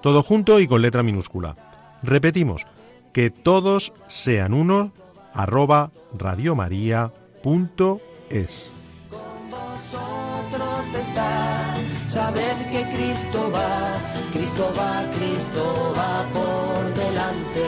Todo 0.00 0.22
junto 0.22 0.58
y 0.58 0.66
con 0.66 0.80
letra 0.80 1.02
minúscula. 1.02 1.56
Repetimos, 2.02 2.66
que 3.12 3.30
todos 3.30 3.92
sean 4.08 4.54
uno 4.54 4.92
arroba 5.34 5.90
radiomaria.es. 6.18 7.12
está, 10.94 11.74
sabed 12.06 12.56
que 12.70 12.82
Cristo 12.94 13.50
va, 13.50 13.96
Cristo 14.32 14.72
va, 14.78 15.02
Cristo 15.16 15.94
va 15.96 16.24
por 16.32 16.94
delante. 16.94 17.66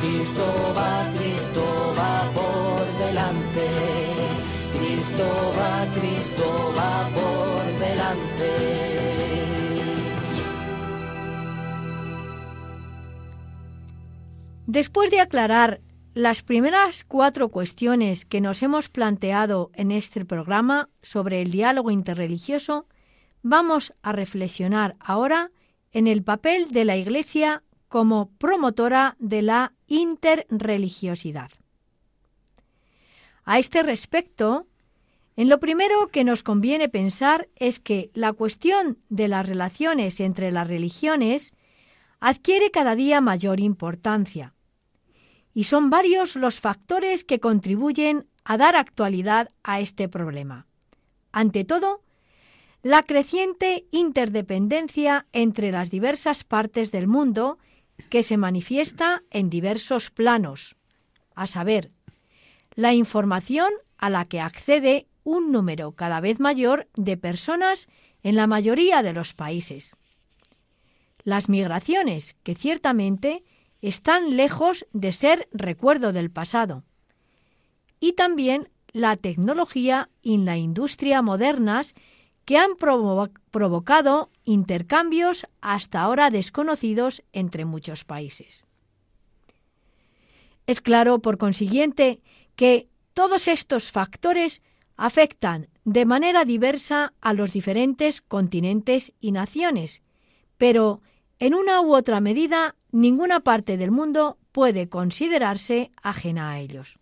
Cristo 0.00 0.44
va, 0.76 1.10
Cristo 1.18 1.62
va 1.98 2.30
por 2.32 2.86
delante. 3.04 3.68
Cristo 4.78 5.24
va, 5.58 5.86
Cristo 5.98 6.72
va 6.76 7.08
por 7.14 7.78
delante. 7.78 8.73
Después 14.66 15.10
de 15.10 15.20
aclarar 15.20 15.80
las 16.14 16.42
primeras 16.42 17.04
cuatro 17.04 17.48
cuestiones 17.48 18.24
que 18.24 18.40
nos 18.40 18.62
hemos 18.62 18.88
planteado 18.88 19.70
en 19.74 19.90
este 19.90 20.24
programa 20.24 20.88
sobre 21.02 21.42
el 21.42 21.50
diálogo 21.50 21.90
interreligioso, 21.90 22.86
vamos 23.42 23.92
a 24.02 24.12
reflexionar 24.12 24.96
ahora 25.00 25.50
en 25.92 26.06
el 26.06 26.22
papel 26.22 26.70
de 26.70 26.84
la 26.84 26.96
Iglesia 26.96 27.62
como 27.88 28.30
promotora 28.38 29.16
de 29.18 29.42
la 29.42 29.72
interreligiosidad. 29.86 31.50
A 33.44 33.58
este 33.58 33.82
respecto, 33.82 34.66
en 35.36 35.48
lo 35.48 35.58
primero 35.58 36.08
que 36.08 36.24
nos 36.24 36.42
conviene 36.42 36.88
pensar 36.88 37.48
es 37.56 37.80
que 37.80 38.10
la 38.14 38.32
cuestión 38.32 38.98
de 39.08 39.28
las 39.28 39.48
relaciones 39.48 40.20
entre 40.20 40.52
las 40.52 40.68
religiones 40.68 41.52
adquiere 42.24 42.70
cada 42.70 42.94
día 42.94 43.20
mayor 43.20 43.60
importancia 43.60 44.54
y 45.52 45.64
son 45.64 45.90
varios 45.90 46.36
los 46.36 46.58
factores 46.58 47.22
que 47.22 47.38
contribuyen 47.38 48.26
a 48.44 48.56
dar 48.56 48.76
actualidad 48.76 49.50
a 49.62 49.80
este 49.80 50.08
problema. 50.08 50.66
Ante 51.32 51.66
todo, 51.66 52.00
la 52.82 53.02
creciente 53.02 53.84
interdependencia 53.90 55.26
entre 55.34 55.70
las 55.70 55.90
diversas 55.90 56.44
partes 56.44 56.90
del 56.90 57.08
mundo 57.08 57.58
que 58.08 58.22
se 58.22 58.38
manifiesta 58.38 59.22
en 59.28 59.50
diversos 59.50 60.10
planos, 60.10 60.76
a 61.34 61.46
saber, 61.46 61.90
la 62.74 62.94
información 62.94 63.70
a 63.98 64.08
la 64.08 64.24
que 64.24 64.40
accede 64.40 65.08
un 65.24 65.52
número 65.52 65.92
cada 65.92 66.20
vez 66.20 66.40
mayor 66.40 66.88
de 66.96 67.18
personas 67.18 67.86
en 68.22 68.34
la 68.34 68.46
mayoría 68.46 69.02
de 69.02 69.12
los 69.12 69.34
países. 69.34 69.94
Las 71.24 71.48
migraciones, 71.48 72.36
que 72.42 72.54
ciertamente 72.54 73.42
están 73.80 74.36
lejos 74.36 74.86
de 74.92 75.12
ser 75.12 75.48
recuerdo 75.52 76.12
del 76.12 76.30
pasado. 76.30 76.84
Y 77.98 78.12
también 78.12 78.68
la 78.92 79.16
tecnología 79.16 80.08
y 80.22 80.38
la 80.38 80.56
industria 80.56 81.20
modernas 81.22 81.94
que 82.44 82.58
han 82.58 82.76
provocado 82.76 84.30
intercambios 84.44 85.46
hasta 85.60 86.02
ahora 86.02 86.30
desconocidos 86.30 87.22
entre 87.32 87.64
muchos 87.64 88.04
países. 88.04 88.64
Es 90.66 90.80
claro, 90.80 91.18
por 91.20 91.38
consiguiente, 91.38 92.20
que 92.56 92.88
todos 93.14 93.48
estos 93.48 93.90
factores 93.92 94.62
afectan 94.96 95.68
de 95.84 96.06
manera 96.06 96.44
diversa 96.44 97.12
a 97.20 97.32
los 97.32 97.52
diferentes 97.52 98.20
continentes 98.20 99.12
y 99.20 99.32
naciones, 99.32 100.02
pero 100.56 101.00
en 101.44 101.54
una 101.54 101.82
u 101.82 101.94
otra 101.94 102.20
medida 102.20 102.74
ninguna 102.90 103.40
parte 103.40 103.76
del 103.76 103.90
mundo 103.90 104.38
puede 104.50 104.88
considerarse 104.88 105.90
ajena 106.02 106.52
a 106.52 106.58
ellos. 106.58 106.98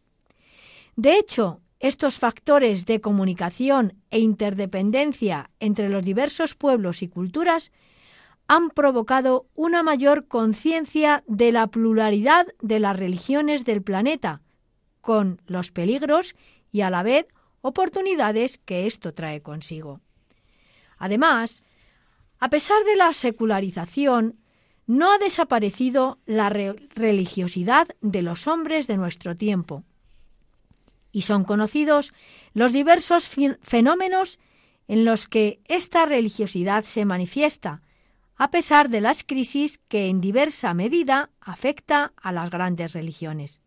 De 0.97 1.17
hecho, 1.17 1.61
estos 1.79 2.19
factores 2.19 2.85
de 2.85 3.01
comunicación 3.01 4.03
e 4.11 4.19
interdependencia 4.19 5.51
entre 5.61 5.89
los 5.89 6.05
diversos 6.05 6.57
pueblos 6.57 7.03
y 7.03 7.09
culturas 7.09 7.71
han 8.49 8.71
provocado 8.71 9.47
una 9.55 9.85
mayor 9.85 10.27
conciencia 10.27 11.23
de 11.29 11.53
la 11.53 11.69
pluralidad 11.69 12.49
de 12.61 12.81
las 12.81 12.97
religiones 12.97 13.65
del 13.65 13.81
planeta, 13.81 14.41
con 15.01 15.41
los 15.47 15.71
peligros 15.71 16.35
y 16.73 16.81
a 16.81 16.91
la 16.91 17.05
vez 17.05 17.29
oportunidades 17.61 18.59
que 18.59 18.89
esto 18.89 19.15
trae 19.15 19.41
consigo. 19.41 20.01
Además, 20.99 21.63
a 22.43 22.51
pesar 22.51 22.83
de 22.83 22.97
la 22.97 23.15
secularización, 23.15 24.37
no 24.89 25.13
ha 25.13 25.19
desaparecido 25.19 26.19
la 26.27 26.49
religiosidad 26.49 27.87
de 28.01 28.23
los 28.23 28.49
hombres 28.49 28.89
de 28.89 28.97
nuestro 28.97 29.37
tiempo. 29.37 29.85
Y 31.13 31.23
son 31.23 31.45
conocidos 31.45 32.13
los 32.53 32.73
diversos 32.73 33.31
fenómenos 33.63 34.41
en 34.89 35.05
los 35.05 35.29
que 35.29 35.61
esta 35.69 36.05
religiosidad 36.05 36.83
se 36.83 37.05
manifiesta, 37.05 37.81
a 38.35 38.51
pesar 38.51 38.89
de 38.89 39.03
las 39.03 39.23
crisis 39.23 39.79
que 39.87 40.09
en 40.09 40.21
diversa 40.21 40.75
medida 40.75 41.31
afecta 41.41 42.13
a 42.17 42.33
las 42.33 42.51
grandes 42.51 42.93
religiones. 42.93 43.61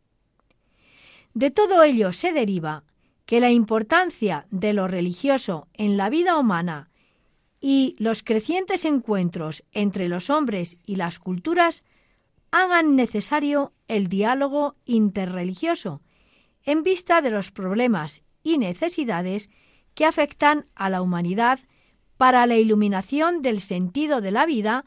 De 1.34 1.50
todo 1.50 1.82
ello 1.82 2.12
se 2.12 2.34
deriva 2.34 2.84
que 3.26 3.40
la 3.40 3.52
importancia 3.52 4.48
de 4.52 4.74
lo 4.74 4.90
religioso 4.90 5.70
en 5.76 5.96
la 5.96 6.10
vida 6.10 6.38
humana 6.38 6.90
y 7.68 7.96
los 7.98 8.22
crecientes 8.22 8.86
encuentros 8.86 9.64
entre 9.72 10.08
los 10.08 10.30
hombres 10.30 10.78
y 10.86 10.98
las 10.98 11.18
culturas 11.18 11.82
hagan 12.52 12.96
necesario 12.96 13.74
el 13.88 14.08
diálogo 14.08 14.76
interreligioso 14.86 16.04
en 16.62 16.84
vista 16.84 17.24
de 17.24 17.32
los 17.32 17.50
problemas 17.50 18.22
y 18.44 18.60
necesidades 18.60 19.50
que 19.96 20.06
afectan 20.06 20.68
a 20.76 20.92
la 20.92 21.02
humanidad 21.02 21.60
para 22.18 22.46
la 22.46 22.56
iluminación 22.56 23.42
del 23.42 23.60
sentido 23.60 24.22
de 24.22 24.30
la 24.30 24.46
vida 24.46 24.86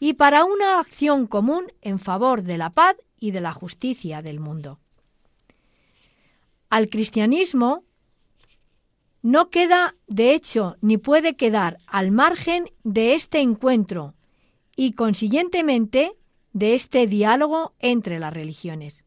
y 0.00 0.14
para 0.14 0.46
una 0.46 0.80
acción 0.80 1.26
común 1.26 1.74
en 1.82 1.98
favor 1.98 2.42
de 2.42 2.56
la 2.56 2.70
paz 2.70 2.96
y 3.18 3.32
de 3.32 3.42
la 3.42 3.52
justicia 3.52 4.22
del 4.22 4.40
mundo. 4.40 4.80
Al 6.70 6.88
cristianismo 6.88 7.83
no 9.24 9.48
queda, 9.48 9.96
de 10.06 10.34
hecho, 10.34 10.76
ni 10.82 10.98
puede 10.98 11.34
quedar 11.34 11.78
al 11.86 12.10
margen 12.10 12.68
de 12.82 13.14
este 13.14 13.40
encuentro 13.40 14.12
y, 14.76 14.92
consiguientemente, 14.92 16.12
de 16.52 16.74
este 16.74 17.06
diálogo 17.06 17.72
entre 17.78 18.18
las 18.18 18.34
religiones. 18.34 19.06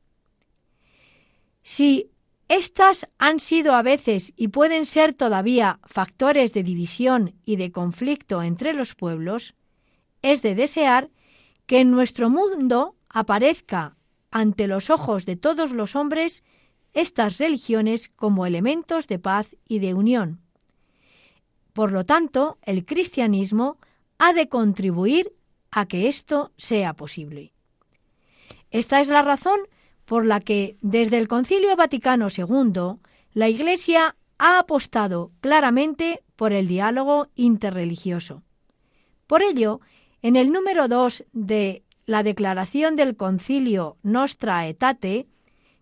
Si 1.61 2.09
estas 2.47 3.07
han 3.19 3.39
sido 3.39 3.75
a 3.75 3.83
veces 3.83 4.33
y 4.35 4.47
pueden 4.47 4.87
ser 4.87 5.13
todavía 5.13 5.79
factores 5.85 6.51
de 6.51 6.63
división 6.63 7.35
y 7.45 7.57
de 7.57 7.71
conflicto 7.71 8.41
entre 8.41 8.73
los 8.73 8.95
pueblos, 8.95 9.53
es 10.23 10.41
de 10.41 10.55
desear 10.55 11.11
que 11.67 11.79
en 11.79 11.91
nuestro 11.91 12.31
mundo 12.31 12.95
aparezca 13.07 13.95
ante 14.31 14.65
los 14.65 14.89
ojos 14.89 15.27
de 15.27 15.35
todos 15.35 15.73
los 15.73 15.95
hombres 15.95 16.43
estas 16.93 17.37
religiones 17.37 18.07
como 18.07 18.45
elementos 18.45 19.07
de 19.07 19.19
paz 19.19 19.55
y 19.67 19.79
de 19.79 19.93
unión. 19.93 20.39
Por 21.73 21.91
lo 21.91 22.05
tanto, 22.05 22.57
el 22.63 22.85
cristianismo 22.85 23.77
ha 24.17 24.33
de 24.33 24.49
contribuir 24.49 25.31
a 25.71 25.85
que 25.85 26.07
esto 26.07 26.51
sea 26.57 26.93
posible. 26.93 27.53
Esta 28.71 28.99
es 28.99 29.07
la 29.07 29.21
razón 29.21 29.59
por 30.05 30.25
la 30.25 30.39
que 30.39 30.77
desde 30.81 31.17
el 31.17 31.27
Concilio 31.27 31.75
Vaticano 31.75 32.27
II 32.35 32.99
la 33.33 33.49
Iglesia 33.49 34.15
ha 34.37 34.59
apostado 34.59 35.29
claramente 35.41 36.23
por 36.35 36.53
el 36.53 36.67
diálogo 36.67 37.27
interreligioso. 37.35 38.43
Por 39.27 39.43
ello, 39.43 39.81
en 40.21 40.35
el 40.35 40.51
número 40.51 40.87
2 40.87 41.25
de 41.33 41.83
la 42.05 42.23
Declaración 42.23 42.95
del 42.95 43.15
Concilio 43.15 43.97
Nostra 44.01 44.59
Aetate, 44.59 45.27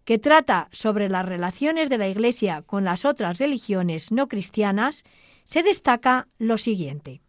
que 0.06 0.20
trata 0.20 0.70
sobre 0.72 1.10
las 1.10 1.26
relaciones 1.26 1.89
de 1.89 1.98
la 1.98 2.08
Iglesia 2.08 2.62
con 2.62 2.84
las 2.84 3.06
otras 3.06 3.39
religiones 3.39 4.12
no 4.12 4.28
cristianas, 4.28 5.04
se 5.46 5.63
destaca 5.63 6.28
lo 6.38 6.58
siguiente. 6.58 7.22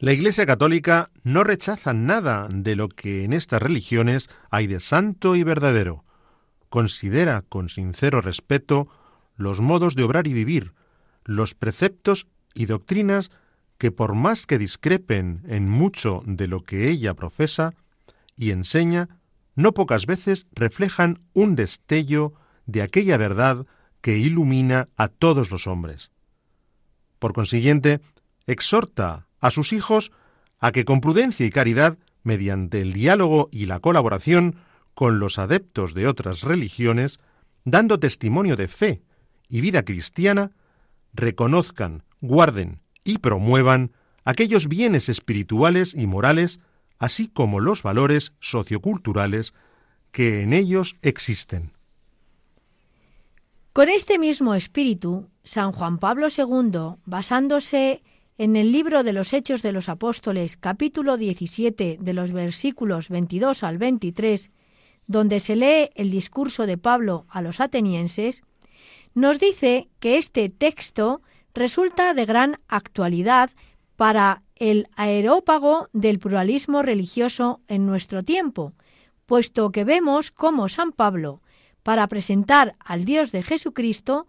La 0.00 0.12
Iglesia 0.12 0.46
Católica 0.46 1.10
no 1.22 1.44
rechaza 1.44 1.92
nada 1.92 2.48
de 2.50 2.74
lo 2.74 2.88
que 2.88 3.24
en 3.24 3.32
estas 3.32 3.62
religiones 3.62 4.28
hay 4.50 4.66
de 4.66 4.80
santo 4.80 5.36
y 5.36 5.44
verdadero. 5.44 6.02
Considera 6.70 7.42
con 7.48 7.68
sincero 7.68 8.20
respeto 8.20 8.88
los 9.36 9.60
modos 9.60 9.94
de 9.94 10.02
obrar 10.02 10.26
y 10.26 10.32
vivir, 10.32 10.72
los 11.24 11.54
preceptos 11.54 12.26
y 12.54 12.66
doctrinas 12.66 13.30
que 13.78 13.92
por 13.92 14.14
más 14.14 14.46
que 14.46 14.58
discrepen 14.58 15.42
en 15.46 15.68
mucho 15.68 16.22
de 16.26 16.46
lo 16.46 16.60
que 16.60 16.88
ella 16.88 17.14
profesa 17.14 17.74
y 18.36 18.50
enseña, 18.52 19.19
no 19.54 19.72
pocas 19.72 20.06
veces 20.06 20.46
reflejan 20.52 21.20
un 21.32 21.56
destello 21.56 22.34
de 22.66 22.82
aquella 22.82 23.16
verdad 23.16 23.66
que 24.00 24.18
ilumina 24.18 24.88
a 24.96 25.08
todos 25.08 25.50
los 25.50 25.66
hombres. 25.66 26.10
Por 27.18 27.32
consiguiente, 27.32 28.00
exhorta 28.46 29.26
a 29.40 29.50
sus 29.50 29.72
hijos 29.72 30.12
a 30.58 30.72
que 30.72 30.84
con 30.84 31.00
prudencia 31.00 31.46
y 31.46 31.50
caridad, 31.50 31.98
mediante 32.22 32.80
el 32.80 32.92
diálogo 32.92 33.48
y 33.50 33.66
la 33.66 33.80
colaboración 33.80 34.56
con 34.94 35.18
los 35.18 35.38
adeptos 35.38 35.94
de 35.94 36.06
otras 36.06 36.42
religiones, 36.42 37.20
dando 37.64 37.98
testimonio 37.98 38.56
de 38.56 38.68
fe 38.68 39.02
y 39.48 39.60
vida 39.60 39.84
cristiana, 39.84 40.52
reconozcan, 41.12 42.04
guarden 42.20 42.80
y 43.04 43.18
promuevan 43.18 43.92
aquellos 44.24 44.68
bienes 44.68 45.08
espirituales 45.08 45.94
y 45.94 46.06
morales, 46.06 46.60
así 47.00 47.26
como 47.26 47.58
los 47.58 47.82
valores 47.82 48.34
socioculturales 48.38 49.54
que 50.12 50.42
en 50.42 50.52
ellos 50.52 50.96
existen. 51.02 51.72
Con 53.72 53.88
este 53.88 54.18
mismo 54.18 54.54
espíritu, 54.54 55.28
San 55.42 55.72
Juan 55.72 55.98
Pablo 55.98 56.28
II, 56.28 57.00
basándose 57.06 58.02
en 58.36 58.56
el 58.56 58.70
libro 58.70 59.02
de 59.02 59.12
los 59.12 59.32
Hechos 59.32 59.62
de 59.62 59.72
los 59.72 59.88
Apóstoles, 59.88 60.56
capítulo 60.56 61.16
17, 61.16 61.98
de 62.00 62.12
los 62.12 62.32
versículos 62.32 63.08
22 63.08 63.62
al 63.62 63.78
23, 63.78 64.50
donde 65.06 65.40
se 65.40 65.56
lee 65.56 65.90
el 65.94 66.10
discurso 66.10 66.66
de 66.66 66.76
Pablo 66.76 67.26
a 67.30 67.42
los 67.42 67.60
atenienses, 67.60 68.42
nos 69.14 69.40
dice 69.40 69.88
que 70.00 70.18
este 70.18 70.48
texto 70.50 71.22
resulta 71.54 72.12
de 72.12 72.26
gran 72.26 72.60
actualidad 72.68 73.50
para 73.96 74.42
el 74.60 74.88
aerópago 74.94 75.88
del 75.92 76.20
pluralismo 76.20 76.82
religioso 76.82 77.60
en 77.66 77.86
nuestro 77.86 78.22
tiempo, 78.22 78.74
puesto 79.26 79.72
que 79.72 79.84
vemos 79.84 80.30
cómo 80.30 80.68
San 80.68 80.92
Pablo, 80.92 81.40
para 81.82 82.06
presentar 82.06 82.76
al 82.78 83.04
Dios 83.04 83.32
de 83.32 83.42
Jesucristo, 83.42 84.28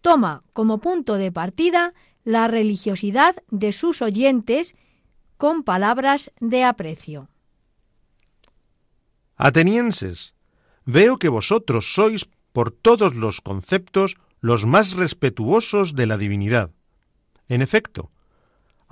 toma 0.00 0.44
como 0.52 0.78
punto 0.78 1.14
de 1.14 1.32
partida 1.32 1.94
la 2.24 2.46
religiosidad 2.46 3.34
de 3.50 3.72
sus 3.72 4.02
oyentes 4.02 4.76
con 5.36 5.64
palabras 5.64 6.30
de 6.38 6.62
aprecio. 6.62 7.28
Atenienses, 9.36 10.34
veo 10.84 11.18
que 11.18 11.28
vosotros 11.28 11.92
sois 11.92 12.28
por 12.52 12.70
todos 12.70 13.16
los 13.16 13.40
conceptos 13.40 14.16
los 14.40 14.64
más 14.64 14.92
respetuosos 14.92 15.96
de 15.96 16.06
la 16.06 16.18
divinidad. 16.18 16.70
En 17.48 17.62
efecto, 17.62 18.10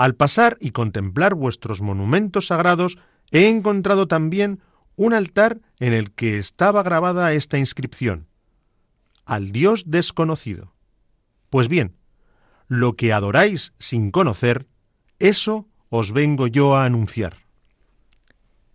al 0.00 0.14
pasar 0.14 0.56
y 0.62 0.70
contemplar 0.70 1.34
vuestros 1.34 1.82
monumentos 1.82 2.46
sagrados, 2.46 2.96
he 3.32 3.50
encontrado 3.50 4.08
también 4.08 4.62
un 4.96 5.12
altar 5.12 5.60
en 5.78 5.92
el 5.92 6.12
que 6.12 6.38
estaba 6.38 6.82
grabada 6.82 7.34
esta 7.34 7.58
inscripción, 7.58 8.26
al 9.26 9.52
Dios 9.52 9.90
desconocido. 9.90 10.72
Pues 11.50 11.68
bien, 11.68 11.98
lo 12.66 12.94
que 12.96 13.12
adoráis 13.12 13.74
sin 13.78 14.10
conocer, 14.10 14.66
eso 15.18 15.68
os 15.90 16.14
vengo 16.14 16.46
yo 16.46 16.76
a 16.76 16.86
anunciar. 16.86 17.36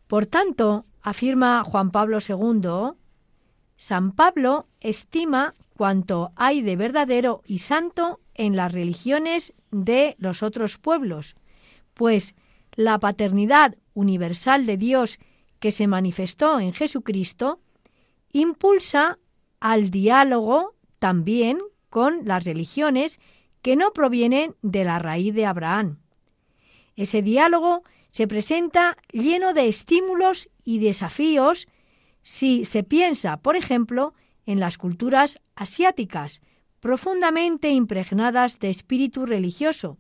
Por 0.05 0.27
tanto, 0.27 0.85
afirma 1.01 1.63
Juan 1.63 1.89
Pablo 1.89 2.19
II, 2.19 2.99
San 3.77 4.11
Pablo 4.11 4.67
estima 4.79 5.55
cuanto 5.75 6.33
hay 6.35 6.61
de 6.61 6.75
verdadero 6.75 7.41
y 7.47 7.57
santo 7.57 8.19
en 8.35 8.55
las 8.55 8.71
religiones 8.71 9.53
de 9.71 10.15
los 10.19 10.43
otros 10.43 10.77
pueblos, 10.77 11.35
pues 11.93 12.35
la 12.75 12.99
paternidad 12.99 13.75
universal 13.93 14.65
de 14.65 14.77
Dios 14.77 15.17
que 15.59 15.71
se 15.71 15.87
manifestó 15.87 16.59
en 16.59 16.73
Jesucristo 16.73 17.59
impulsa 18.31 19.17
al 19.59 19.89
diálogo 19.89 20.75
también 20.99 21.59
con 21.89 22.25
las 22.25 22.43
religiones 22.43 23.19
que 23.61 23.75
no 23.75 23.93
provienen 23.93 24.55
de 24.61 24.83
la 24.83 24.99
raíz 24.99 25.33
de 25.33 25.45
Abraham. 25.45 25.99
Ese 26.95 27.21
diálogo 27.21 27.83
se 28.11 28.27
presenta 28.27 28.97
lleno 29.11 29.53
de 29.53 29.67
estímulos 29.67 30.49
y 30.63 30.79
desafíos 30.79 31.67
si 32.21 32.65
se 32.65 32.83
piensa, 32.83 33.37
por 33.37 33.55
ejemplo, 33.55 34.13
en 34.45 34.59
las 34.59 34.77
culturas 34.77 35.39
asiáticas, 35.55 36.41
profundamente 36.85 37.71
impregnadas 37.71 38.59
de 38.59 38.69
espíritu 38.69 39.25
religioso, 39.25 39.97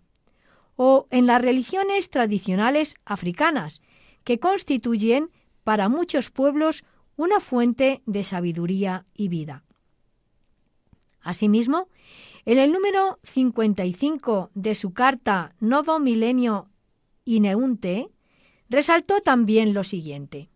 o 0.75 1.07
en 1.09 1.25
las 1.25 1.41
religiones 1.41 2.11
tradicionales 2.11 2.93
africanas, 3.05 3.81
que 4.23 4.39
constituyen 4.39 5.31
para 5.63 5.89
muchos 5.89 6.29
pueblos 6.29 6.83
una 7.15 7.39
fuente 7.39 8.03
de 8.05 8.23
sabiduría 8.23 9.07
y 9.15 9.29
vida. 9.29 9.63
Asimismo, 11.21 11.89
en 12.45 12.59
el 12.59 12.71
número 12.71 13.17
55 13.23 14.51
de 14.53 14.75
su 14.75 14.93
carta 14.93 15.55
Novo 15.59 15.97
Milenio 15.97 16.69
Ineunte, 17.23 18.11
resaltó 18.69 19.21
también 19.21 19.73
lo 19.73 19.83
siguiente. 19.83 20.49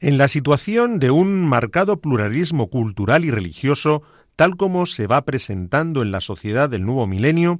En 0.00 0.16
la 0.16 0.28
situación 0.28 1.00
de 1.00 1.10
un 1.10 1.44
marcado 1.44 2.00
pluralismo 2.00 2.70
cultural 2.70 3.24
y 3.24 3.32
religioso, 3.32 4.02
tal 4.36 4.56
como 4.56 4.86
se 4.86 5.08
va 5.08 5.24
presentando 5.24 6.02
en 6.02 6.12
la 6.12 6.20
sociedad 6.20 6.70
del 6.70 6.86
nuevo 6.86 7.08
milenio, 7.08 7.58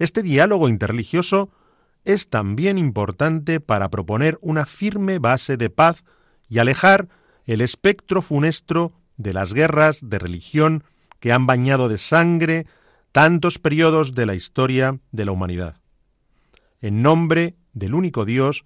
este 0.00 0.24
diálogo 0.24 0.68
interreligioso 0.68 1.48
es 2.04 2.28
también 2.28 2.76
importante 2.76 3.60
para 3.60 3.88
proponer 3.88 4.36
una 4.40 4.66
firme 4.66 5.20
base 5.20 5.56
de 5.56 5.70
paz 5.70 6.04
y 6.48 6.58
alejar 6.58 7.08
el 7.44 7.60
espectro 7.60 8.20
funesto 8.20 8.92
de 9.16 9.32
las 9.32 9.54
guerras 9.54 10.00
de 10.02 10.18
religión 10.18 10.82
que 11.20 11.32
han 11.32 11.46
bañado 11.46 11.88
de 11.88 11.98
sangre 11.98 12.66
tantos 13.12 13.60
periodos 13.60 14.14
de 14.16 14.26
la 14.26 14.34
historia 14.34 14.98
de 15.12 15.24
la 15.24 15.32
humanidad. 15.32 15.76
En 16.80 17.00
nombre 17.00 17.54
del 17.72 17.94
único 17.94 18.24
Dios, 18.24 18.64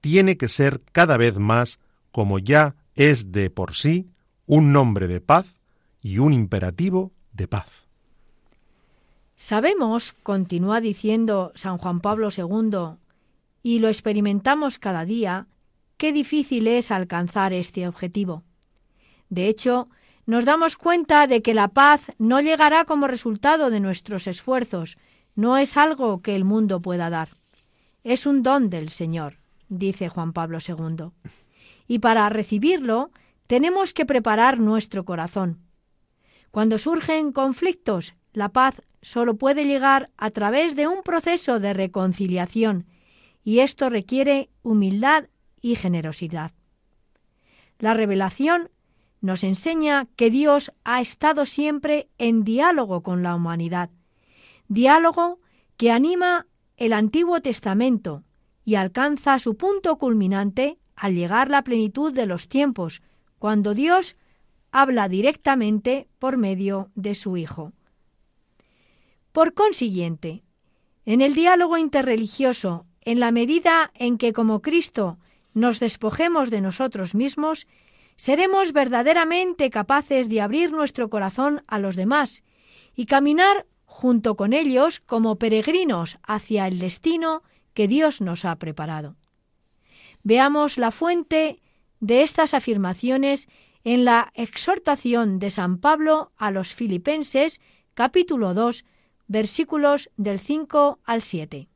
tiene 0.00 0.36
que 0.36 0.48
ser 0.48 0.82
cada 0.92 1.16
vez 1.16 1.38
más 1.38 1.78
como 2.14 2.38
ya 2.38 2.76
es 2.94 3.32
de 3.32 3.50
por 3.50 3.74
sí 3.74 4.08
un 4.46 4.70
nombre 4.70 5.08
de 5.08 5.20
paz 5.20 5.56
y 6.00 6.18
un 6.18 6.32
imperativo 6.32 7.10
de 7.32 7.48
paz. 7.48 7.88
Sabemos, 9.34 10.12
continúa 10.22 10.80
diciendo 10.80 11.50
San 11.56 11.76
Juan 11.76 11.98
Pablo 11.98 12.28
II, 12.30 12.98
y 13.64 13.80
lo 13.80 13.88
experimentamos 13.88 14.78
cada 14.78 15.04
día, 15.04 15.48
qué 15.96 16.12
difícil 16.12 16.68
es 16.68 16.92
alcanzar 16.92 17.52
este 17.52 17.88
objetivo. 17.88 18.44
De 19.28 19.48
hecho, 19.48 19.88
nos 20.24 20.44
damos 20.44 20.76
cuenta 20.76 21.26
de 21.26 21.42
que 21.42 21.52
la 21.52 21.66
paz 21.66 22.12
no 22.18 22.40
llegará 22.40 22.84
como 22.84 23.08
resultado 23.08 23.70
de 23.70 23.80
nuestros 23.80 24.28
esfuerzos, 24.28 24.98
no 25.34 25.56
es 25.56 25.76
algo 25.76 26.22
que 26.22 26.36
el 26.36 26.44
mundo 26.44 26.80
pueda 26.80 27.10
dar. 27.10 27.30
Es 28.04 28.24
un 28.24 28.44
don 28.44 28.70
del 28.70 28.90
Señor, 28.90 29.38
dice 29.68 30.08
Juan 30.08 30.32
Pablo 30.32 30.58
II 30.64 31.10
y 31.86 31.98
para 31.98 32.28
recibirlo 32.28 33.10
tenemos 33.46 33.94
que 33.94 34.06
preparar 34.06 34.58
nuestro 34.58 35.04
corazón. 35.04 35.60
Cuando 36.50 36.78
surgen 36.78 37.32
conflictos, 37.32 38.14
la 38.32 38.50
paz 38.50 38.82
solo 39.02 39.36
puede 39.36 39.64
llegar 39.64 40.10
a 40.16 40.30
través 40.30 40.76
de 40.76 40.88
un 40.88 41.02
proceso 41.02 41.60
de 41.60 41.72
reconciliación, 41.72 42.86
y 43.42 43.58
esto 43.58 43.90
requiere 43.90 44.50
humildad 44.62 45.26
y 45.60 45.76
generosidad. 45.76 46.52
La 47.78 47.92
revelación 47.92 48.70
nos 49.20 49.44
enseña 49.44 50.06
que 50.16 50.30
Dios 50.30 50.72
ha 50.84 51.00
estado 51.00 51.44
siempre 51.44 52.08
en 52.18 52.44
diálogo 52.44 53.02
con 53.02 53.22
la 53.22 53.34
humanidad, 53.34 53.90
diálogo 54.68 55.40
que 55.76 55.90
anima 55.90 56.46
el 56.76 56.92
Antiguo 56.92 57.40
Testamento 57.40 58.22
y 58.64 58.76
alcanza 58.76 59.38
su 59.38 59.56
punto 59.56 59.98
culminante 59.98 60.78
al 60.96 61.14
llegar 61.14 61.50
la 61.50 61.62
plenitud 61.62 62.12
de 62.12 62.26
los 62.26 62.48
tiempos, 62.48 63.02
cuando 63.38 63.74
Dios 63.74 64.16
habla 64.70 65.08
directamente 65.08 66.08
por 66.18 66.36
medio 66.36 66.90
de 66.94 67.14
su 67.14 67.36
Hijo. 67.36 67.72
Por 69.32 69.54
consiguiente, 69.54 70.42
en 71.04 71.20
el 71.20 71.34
diálogo 71.34 71.76
interreligioso, 71.76 72.86
en 73.02 73.20
la 73.20 73.30
medida 73.30 73.92
en 73.94 74.18
que 74.18 74.32
como 74.32 74.62
Cristo 74.62 75.18
nos 75.52 75.78
despojemos 75.80 76.50
de 76.50 76.60
nosotros 76.60 77.14
mismos, 77.14 77.66
seremos 78.16 78.72
verdaderamente 78.72 79.70
capaces 79.70 80.28
de 80.28 80.40
abrir 80.40 80.72
nuestro 80.72 81.10
corazón 81.10 81.62
a 81.66 81.78
los 81.78 81.96
demás 81.96 82.42
y 82.94 83.06
caminar 83.06 83.66
junto 83.84 84.36
con 84.36 84.52
ellos 84.52 85.00
como 85.00 85.36
peregrinos 85.36 86.18
hacia 86.22 86.66
el 86.66 86.78
destino 86.78 87.42
que 87.74 87.88
Dios 87.88 88.20
nos 88.20 88.44
ha 88.44 88.56
preparado. 88.56 89.16
Veamos 90.24 90.78
la 90.78 90.90
fuente 90.90 91.58
de 92.00 92.22
estas 92.22 92.54
afirmaciones 92.54 93.46
en 93.84 94.06
la 94.06 94.32
exhortación 94.34 95.38
de 95.38 95.50
San 95.50 95.76
Pablo 95.76 96.32
a 96.38 96.50
los 96.50 96.72
filipenses 96.72 97.60
capítulo 97.92 98.54
2 98.54 98.86
versículos 99.28 100.10
del 100.16 100.40
5 100.40 101.00
al 101.04 101.20
7. 101.20 101.68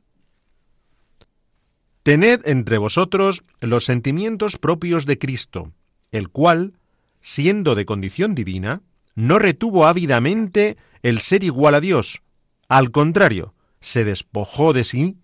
Tened 2.02 2.40
entre 2.46 2.78
vosotros 2.78 3.44
los 3.60 3.84
sentimientos 3.84 4.56
propios 4.56 5.04
de 5.04 5.18
Cristo, 5.18 5.72
el 6.10 6.30
cual, 6.30 6.72
siendo 7.20 7.74
de 7.74 7.84
condición 7.84 8.34
divina, 8.34 8.80
no 9.14 9.38
retuvo 9.38 9.86
ávidamente 9.86 10.78
el 11.02 11.20
ser 11.20 11.44
igual 11.44 11.74
a 11.74 11.80
Dios. 11.80 12.22
Al 12.68 12.92
contrario, 12.92 13.52
se 13.80 14.04
despojó 14.04 14.72
de 14.72 14.84
sí, 14.84 15.16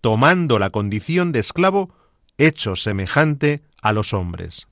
tomando 0.00 0.58
la 0.58 0.70
condición 0.70 1.30
de 1.32 1.40
esclavo, 1.40 1.94
hecho 2.40 2.74
semejante 2.74 3.62
a 3.82 3.92
los 3.92 4.14
hombres. 4.14 4.66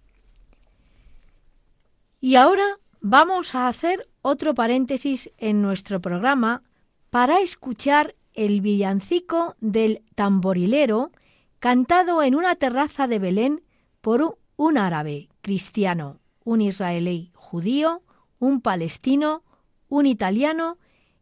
Y 2.20 2.34
ahora 2.34 2.78
vamos 3.00 3.54
a 3.54 3.68
hacer 3.68 4.08
otro 4.22 4.54
paréntesis 4.54 5.30
en 5.38 5.62
nuestro 5.62 6.00
programa 6.00 6.62
para 7.10 7.40
escuchar 7.40 8.14
el 8.34 8.60
villancico 8.60 9.56
del 9.60 10.02
tamborilero 10.14 11.12
cantado 11.58 12.22
en 12.22 12.34
una 12.34 12.54
terraza 12.56 13.06
de 13.06 13.18
Belén 13.18 13.62
por 14.00 14.38
un 14.56 14.78
árabe 14.78 15.28
cristiano, 15.42 16.20
un 16.44 16.60
israelí 16.60 17.30
judío, 17.34 18.02
un 18.38 18.60
palestino, 18.60 19.42
un 19.88 20.06
italiano 20.06 20.78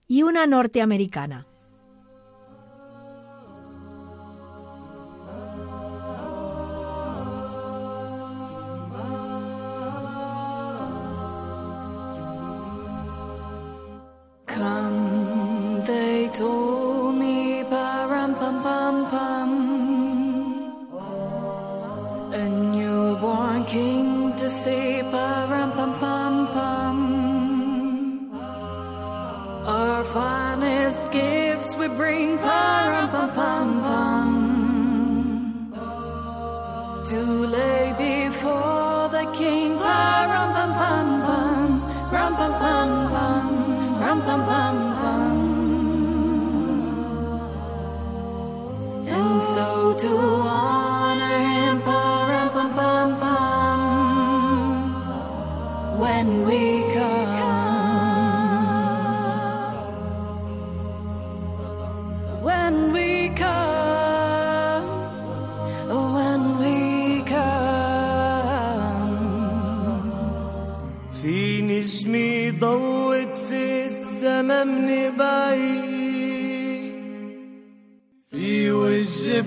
y 0.06 0.22
una 0.22 0.46
norteamericana. 0.46 1.45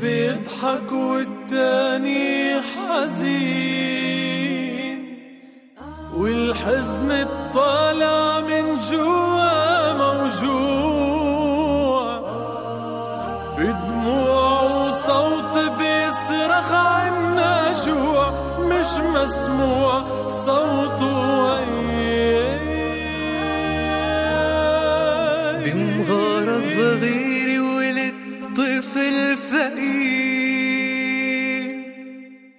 بيضحك 0.01 0.91
والتاني 0.91 2.55
حزين. 2.61 3.79
والحزن 6.17 7.11
الطالع 7.11 8.39
من 8.39 8.77
جوا 8.77 9.93
موجوع. 9.93 11.19
في 13.55 13.65
دموع 13.87 14.61
وصوت 14.61 15.55
بيصرخ 15.79 16.71
عنا 16.71 17.71
جوع 17.85 18.31
مش 18.59 18.91
مسموع. 19.15 19.78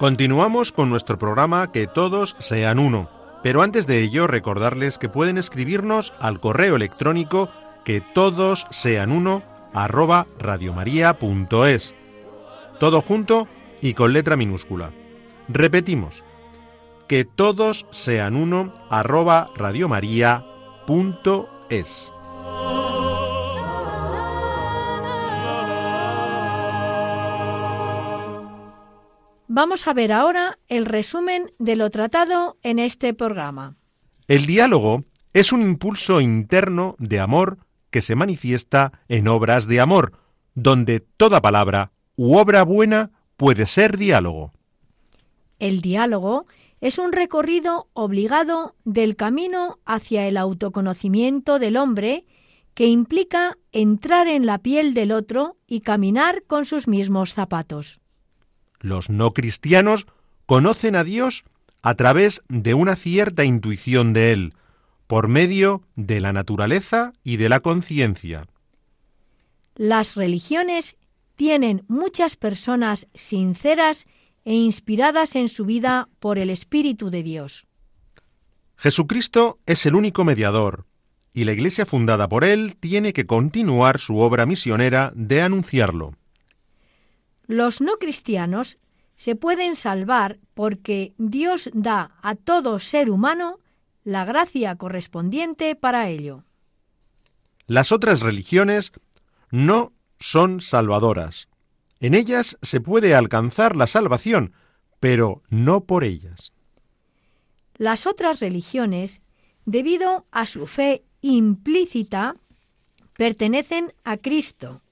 Continuamos 0.00 0.72
con 0.72 0.88
nuestro 0.88 1.18
programa 1.18 1.70
Que 1.72 1.86
todos 1.86 2.34
sean 2.38 2.78
uno, 2.78 3.10
pero 3.42 3.60
antes 3.60 3.86
de 3.86 4.00
ello 4.00 4.26
recordarles 4.26 4.96
que 4.96 5.10
pueden 5.10 5.36
escribirnos 5.36 6.14
al 6.18 6.40
correo 6.40 6.76
electrónico 6.76 7.50
que 7.84 8.00
todos 8.00 8.66
sean 8.70 9.12
uno 9.12 9.42
arroba 9.74 10.26
radiomaria.es. 10.38 11.94
Todo 12.78 13.02
junto 13.02 13.46
y 13.82 13.92
con 13.92 14.14
letra 14.14 14.38
minúscula. 14.38 14.90
Repetimos, 15.48 16.24
que 17.06 17.26
todos 17.26 17.84
sean 17.90 18.36
uno 18.36 18.72
arroba 18.88 19.48
radiomaria.es. 19.54 22.10
Vamos 29.62 29.86
a 29.86 29.92
ver 29.92 30.10
ahora 30.10 30.58
el 30.68 30.86
resumen 30.86 31.52
de 31.58 31.76
lo 31.76 31.90
tratado 31.90 32.56
en 32.62 32.78
este 32.78 33.12
programa. 33.12 33.76
El 34.26 34.46
diálogo 34.46 35.04
es 35.34 35.52
un 35.52 35.60
impulso 35.60 36.22
interno 36.22 36.96
de 36.98 37.20
amor 37.20 37.58
que 37.90 38.00
se 38.00 38.14
manifiesta 38.14 39.02
en 39.06 39.28
obras 39.28 39.66
de 39.66 39.80
amor, 39.80 40.14
donde 40.54 41.00
toda 41.00 41.42
palabra 41.42 41.92
u 42.16 42.38
obra 42.38 42.62
buena 42.62 43.10
puede 43.36 43.66
ser 43.66 43.98
diálogo. 43.98 44.50
El 45.58 45.82
diálogo 45.82 46.46
es 46.80 46.98
un 46.98 47.12
recorrido 47.12 47.90
obligado 47.92 48.76
del 48.86 49.14
camino 49.14 49.78
hacia 49.84 50.26
el 50.26 50.38
autoconocimiento 50.38 51.58
del 51.58 51.76
hombre 51.76 52.24
que 52.72 52.86
implica 52.86 53.58
entrar 53.72 54.26
en 54.26 54.46
la 54.46 54.56
piel 54.56 54.94
del 54.94 55.12
otro 55.12 55.58
y 55.66 55.82
caminar 55.82 56.44
con 56.46 56.64
sus 56.64 56.88
mismos 56.88 57.34
zapatos. 57.34 58.00
Los 58.80 59.10
no 59.10 59.32
cristianos 59.32 60.06
conocen 60.46 60.96
a 60.96 61.04
Dios 61.04 61.44
a 61.82 61.94
través 61.94 62.42
de 62.48 62.74
una 62.74 62.96
cierta 62.96 63.44
intuición 63.44 64.12
de 64.12 64.32
Él, 64.32 64.54
por 65.06 65.28
medio 65.28 65.82
de 65.96 66.20
la 66.20 66.32
naturaleza 66.32 67.12
y 67.24 67.36
de 67.36 67.48
la 67.48 67.60
conciencia. 67.60 68.46
Las 69.76 70.14
religiones 70.14 70.96
tienen 71.36 71.84
muchas 71.88 72.36
personas 72.36 73.06
sinceras 73.14 74.06
e 74.44 74.54
inspiradas 74.54 75.36
en 75.36 75.48
su 75.48 75.64
vida 75.64 76.08
por 76.18 76.38
el 76.38 76.50
Espíritu 76.50 77.10
de 77.10 77.22
Dios. 77.22 77.66
Jesucristo 78.76 79.58
es 79.66 79.84
el 79.86 79.94
único 79.94 80.24
mediador, 80.24 80.86
y 81.32 81.44
la 81.44 81.52
Iglesia 81.52 81.86
fundada 81.86 82.28
por 82.28 82.44
Él 82.44 82.76
tiene 82.76 83.12
que 83.12 83.26
continuar 83.26 84.00
su 84.00 84.18
obra 84.18 84.46
misionera 84.46 85.12
de 85.14 85.42
anunciarlo. 85.42 86.14
Los 87.50 87.80
no 87.80 87.96
cristianos 87.96 88.78
se 89.16 89.34
pueden 89.34 89.74
salvar 89.74 90.38
porque 90.54 91.14
Dios 91.18 91.68
da 91.72 92.12
a 92.22 92.36
todo 92.36 92.78
ser 92.78 93.10
humano 93.10 93.58
la 94.04 94.24
gracia 94.24 94.76
correspondiente 94.76 95.74
para 95.74 96.08
ello. 96.08 96.44
Las 97.66 97.90
otras 97.90 98.20
religiones 98.20 98.92
no 99.50 99.92
son 100.20 100.60
salvadoras. 100.60 101.48
En 101.98 102.14
ellas 102.14 102.56
se 102.62 102.80
puede 102.80 103.16
alcanzar 103.16 103.74
la 103.74 103.88
salvación, 103.88 104.52
pero 105.00 105.42
no 105.48 105.80
por 105.80 106.04
ellas. 106.04 106.52
Las 107.74 108.06
otras 108.06 108.38
religiones, 108.38 109.22
debido 109.64 110.24
a 110.30 110.46
su 110.46 110.68
fe 110.68 111.02
implícita, 111.20 112.36
pertenecen 113.16 113.92
a 114.04 114.18
Cristo 114.18 114.82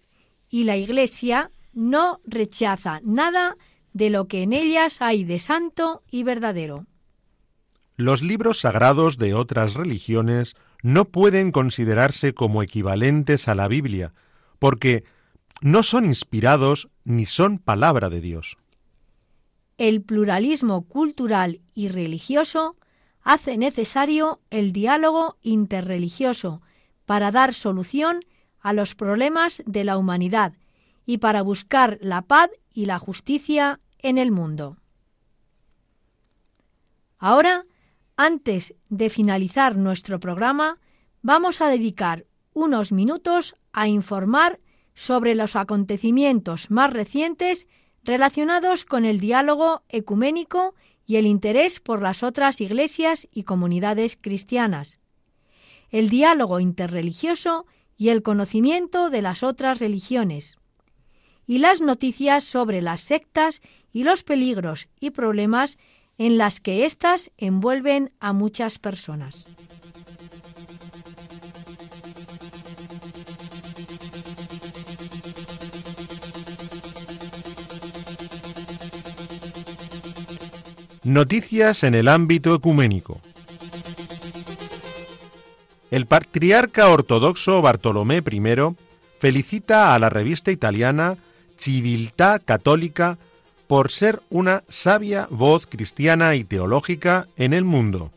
y 0.51 0.65
la 0.65 0.77
Iglesia 0.77 1.53
no 1.79 2.21
rechaza 2.25 3.01
nada 3.05 3.57
de 3.93 4.11
lo 4.11 4.27
que 4.27 4.43
en 4.43 4.53
ellas 4.53 5.01
hay 5.01 5.23
de 5.23 5.39
santo 5.39 6.03
y 6.11 6.25
verdadero. 6.25 6.87
Los 7.97 8.21
libros 8.21 8.61
sagrados 8.61 9.17
de 9.17 9.35
otras 9.35 9.75
religiones 9.75 10.57
no 10.83 11.05
pueden 11.05 11.53
considerarse 11.53 12.35
como 12.35 12.65
equivalentes 12.65 13.47
a 13.47 13.55
la 13.55 13.69
Biblia, 13.69 14.13
porque 14.59 15.05
no 15.61 15.85
son 15.85 16.05
inspirados 16.07 16.89
ni 17.05 17.25
son 17.27 17.59
palabra 17.59 18.11
de 18.11 18.21
Dios. 18.21 18.57
El 19.77 20.03
pluralismo 20.03 20.83
cultural 20.83 21.61
y 21.75 21.89
religioso 21.89 22.77
hace 23.23 23.57
necesario 23.57 24.41
el 24.51 24.73
diálogo 24.73 25.37
interreligioso 25.43 26.61
para 27.07 27.31
dar 27.31 27.55
solución 27.55 28.21
a 28.61 28.73
los 28.73 28.97
problemas 28.97 29.63
de 29.65 29.85
la 29.85 29.97
humanidad 29.97 30.55
y 31.09 31.17
para 31.17 31.41
buscar 31.41 31.97
la 32.03 32.21
paz 32.21 32.51
y 32.75 32.85
la 32.85 32.99
justicia 32.99 33.81
en 34.01 34.19
el 34.19 34.31
mundo. 34.31 34.77
Ahora, 37.17 37.65
antes 38.19 38.75
de 38.91 39.09
finalizar 39.09 39.79
nuestro 39.79 40.21
programa, 40.21 40.79
vamos 41.23 41.63
a 41.63 41.69
dedicar 41.69 42.27
unos 42.53 42.93
minutos 42.93 43.55
a 43.73 43.89
informar 43.89 44.61
sobre 44.93 45.35
los 45.35 45.57
acontecimientos 45.57 46.71
más 46.71 46.93
recientes 46.93 47.67
relacionados 48.05 48.85
con 48.85 49.07
el 49.07 49.19
diálogo 49.19 49.85
ecuménico 49.89 50.75
y 51.07 51.17
el 51.17 51.27
interés 51.27 51.81
por 51.81 52.03
las 52.03 52.23
otras 52.23 52.61
iglesias 52.61 53.29
y 53.33 53.45
comunidades 53.45 54.19
cristianas, 54.21 55.01
el 55.89 56.11
diálogo 56.11 56.61
interreligioso 56.61 57.65
y 57.97 58.11
el 58.11 58.23
conocimiento 58.23 59.09
de 59.09 59.23
las 59.23 59.43
otras 59.43 59.79
religiones, 59.79 60.59
y 61.49 61.59
las 61.59 61.81
noticias 61.81 62.45
sobre 62.45 62.83
las 62.83 63.01
sectas 63.01 63.63
y 63.91 64.05
los 64.05 64.23
peligros 64.23 64.87
y 65.01 65.11
problemas 65.11 65.79
en 66.19 66.37
las 66.37 66.61
que 66.61 66.85
éstas 66.85 67.31
envuelven 67.39 68.13
a 68.21 68.35
muchas 68.35 68.79
personas. 68.79 69.47
Noticias 81.03 81.83
en 81.83 81.95
el 81.95 82.09
ámbito 82.09 82.55
ecuménico. 82.55 83.23
El 85.91 86.05
patriarca 86.05 86.91
ortodoxo 86.91 87.63
Bartolomé 87.63 88.19
I 88.19 88.77
felicita 89.19 89.95
a 89.95 89.99
la 89.99 90.11
revista 90.11 90.51
italiana 90.51 91.17
Civiltà 91.59 92.39
Católica 92.39 93.19
por 93.67 93.91
ser 93.91 94.23
una 94.31 94.65
sabia 94.69 95.29
voz 95.31 95.67
cristiana 95.67 96.35
y 96.35 96.45
teológica 96.45 97.29
en 97.37 97.53
el 97.53 97.65
mundo. 97.65 98.11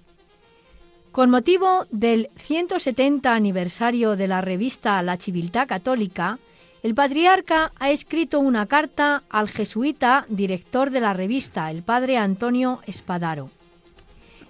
Con 1.12 1.30
motivo 1.30 1.86
del 1.92 2.30
170 2.38 3.34
aniversario 3.34 4.16
de 4.16 4.30
la 4.30 4.40
revista 4.40 5.02
La 5.04 5.18
Civiltà 5.18 5.66
Católica, 5.68 6.40
el 6.84 6.96
patriarca 6.96 7.74
ha 7.78 7.92
escrito 7.92 8.40
una 8.40 8.66
carta 8.66 9.24
al 9.30 9.50
jesuita 9.50 10.26
director 10.30 10.90
de 10.90 11.02
la 11.02 11.14
revista, 11.14 11.70
el 11.70 11.84
padre 11.84 12.18
Antonio 12.18 12.80
Espadaro. 12.88 13.50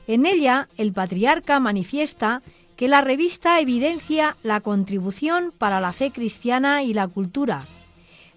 En 0.08 0.26
ella, 0.26 0.70
el 0.78 0.94
patriarca 0.94 1.60
manifiesta 1.60 2.44
que 2.76 2.88
la 2.88 3.02
revista 3.02 3.60
evidencia 3.60 4.38
la 4.44 4.62
contribución 4.62 5.52
para 5.58 5.82
la 5.82 5.94
fe 5.94 6.12
cristiana 6.12 6.84
y 6.84 6.94
la 6.94 7.08
cultura, 7.08 7.64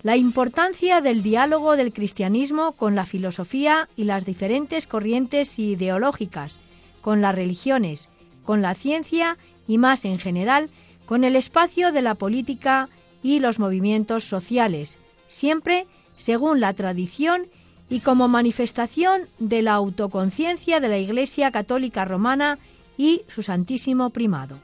la 0.04 0.18
importancia 0.18 1.00
del 1.00 1.22
diálogo 1.22 1.76
del 1.76 1.90
cristianismo 1.90 2.72
con 2.72 2.94
la 2.94 3.06
filosofía 3.06 3.88
y 3.96 4.04
las 4.04 4.26
diferentes 4.26 4.86
corrientes 4.86 5.58
ideológicas, 5.58 6.56
con 7.00 7.22
las 7.22 7.34
religiones, 7.34 8.10
con 8.44 8.60
la 8.60 8.74
ciencia 8.74 9.38
y 9.66 9.78
más 9.78 10.04
en 10.04 10.18
general 10.18 10.68
con 11.06 11.24
el 11.24 11.36
espacio 11.36 11.90
de 11.90 12.02
la 12.02 12.14
política 12.14 12.90
y 13.22 13.40
los 13.40 13.58
movimientos 13.58 14.24
sociales, 14.24 14.98
siempre 15.26 15.86
según 16.16 16.60
la 16.60 16.74
tradición 16.74 17.46
y 17.88 18.00
como 18.00 18.28
manifestación 18.28 19.22
de 19.38 19.62
la 19.62 19.72
autoconciencia 19.72 20.80
de 20.80 20.88
la 20.88 20.98
Iglesia 20.98 21.50
Católica 21.50 22.04
Romana 22.04 22.58
y 22.98 23.22
su 23.28 23.42
Santísimo 23.42 24.10
Primado. 24.10 24.58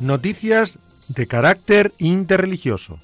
Noticias 0.00 0.78
de 1.08 1.26
carácter 1.26 1.92
interreligioso. 1.98 3.00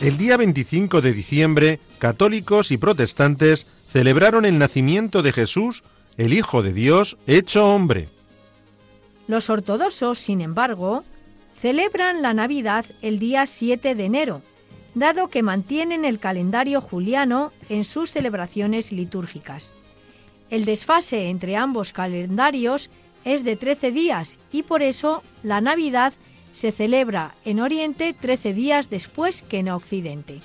El 0.00 0.16
día 0.16 0.36
25 0.36 1.00
de 1.00 1.12
diciembre, 1.12 1.80
católicos 1.98 2.70
y 2.70 2.76
protestantes 2.76 3.66
celebraron 3.88 4.44
el 4.44 4.58
nacimiento 4.58 5.22
de 5.22 5.32
Jesús, 5.32 5.82
el 6.16 6.34
Hijo 6.34 6.62
de 6.62 6.72
Dios, 6.72 7.16
hecho 7.26 7.74
hombre. 7.74 8.08
Los 9.26 9.50
ortodoxos, 9.50 10.20
sin 10.20 10.40
embargo, 10.40 11.02
celebran 11.56 12.22
la 12.22 12.32
Navidad 12.32 12.84
el 13.02 13.18
día 13.18 13.46
7 13.46 13.96
de 13.96 14.04
enero, 14.04 14.42
dado 14.94 15.28
que 15.28 15.42
mantienen 15.42 16.04
el 16.04 16.20
calendario 16.20 16.80
juliano 16.80 17.52
en 17.68 17.82
sus 17.82 18.12
celebraciones 18.12 18.92
litúrgicas. 18.92 19.72
El 20.48 20.64
desfase 20.64 21.28
entre 21.28 21.56
ambos 21.56 21.92
calendarios 21.92 22.90
es 23.24 23.44
de 23.44 23.56
13 23.56 23.90
días 23.92 24.38
y 24.52 24.62
por 24.62 24.82
eso 24.82 25.22
la 25.42 25.60
Navidad 25.60 26.12
se 26.52 26.72
celebra 26.72 27.34
en 27.44 27.60
Oriente 27.60 28.14
13 28.18 28.54
días 28.54 28.90
después 28.90 29.42
que 29.42 29.58
en 29.58 29.70
Occidente. 29.70 30.40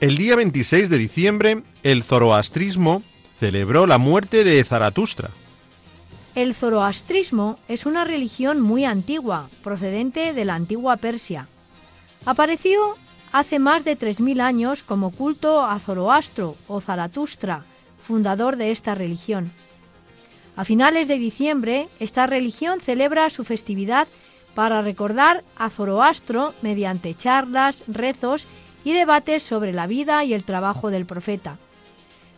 El 0.00 0.16
día 0.16 0.36
26 0.36 0.90
de 0.90 0.98
diciembre, 0.98 1.62
el 1.82 2.02
zoroastrismo 2.02 3.02
celebró 3.40 3.86
la 3.86 3.98
muerte 3.98 4.44
de 4.44 4.62
Zaratustra. 4.64 5.30
El 6.34 6.54
zoroastrismo 6.54 7.58
es 7.68 7.86
una 7.86 8.04
religión 8.04 8.60
muy 8.60 8.84
antigua, 8.84 9.48
procedente 9.62 10.32
de 10.32 10.44
la 10.44 10.56
antigua 10.56 10.96
Persia. 10.96 11.46
Apareció 12.26 12.96
hace 13.32 13.58
más 13.58 13.84
de 13.84 13.98
3.000 13.98 14.40
años 14.40 14.82
como 14.82 15.10
culto 15.10 15.62
a 15.62 15.78
Zoroastro 15.78 16.56
o 16.66 16.80
Zaratustra, 16.80 17.64
fundador 18.04 18.56
de 18.56 18.70
esta 18.70 18.94
religión. 18.94 19.50
A 20.56 20.64
finales 20.64 21.08
de 21.08 21.18
diciembre, 21.18 21.88
esta 21.98 22.26
religión 22.26 22.80
celebra 22.80 23.28
su 23.30 23.42
festividad 23.42 24.06
para 24.54 24.82
recordar 24.82 25.42
a 25.56 25.68
Zoroastro 25.68 26.54
mediante 26.62 27.14
charlas, 27.16 27.82
rezos 27.88 28.46
y 28.84 28.92
debates 28.92 29.42
sobre 29.42 29.72
la 29.72 29.88
vida 29.88 30.22
y 30.22 30.32
el 30.32 30.44
trabajo 30.44 30.90
del 30.90 31.06
profeta. 31.06 31.58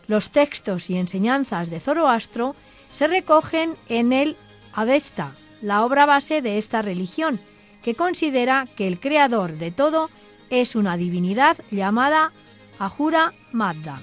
Los 0.07 0.31
textos 0.31 0.89
y 0.89 0.97
enseñanzas 0.97 1.69
de 1.69 1.79
Zoroastro 1.79 2.55
se 2.91 3.07
recogen 3.07 3.75
en 3.89 4.13
el 4.13 4.35
Avesta, 4.73 5.33
la 5.61 5.83
obra 5.83 6.05
base 6.05 6.41
de 6.41 6.57
esta 6.57 6.81
religión, 6.81 7.39
que 7.83 7.95
considera 7.95 8.67
que 8.75 8.87
el 8.87 8.99
creador 8.99 9.53
de 9.53 9.71
todo 9.71 10.09
es 10.49 10.75
una 10.75 10.97
divinidad 10.97 11.57
llamada 11.71 12.31
Ahura 12.79 13.33
Mazda. 13.51 14.01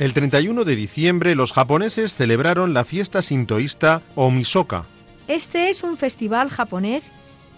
El 0.00 0.14
31 0.14 0.64
de 0.64 0.76
diciembre 0.76 1.34
los 1.34 1.52
japoneses 1.52 2.14
celebraron 2.14 2.72
la 2.72 2.86
fiesta 2.86 3.20
sintoísta 3.20 4.00
Omisoka. 4.14 4.86
Este 5.28 5.68
es 5.68 5.82
un 5.82 5.98
festival 5.98 6.48
japonés 6.48 7.10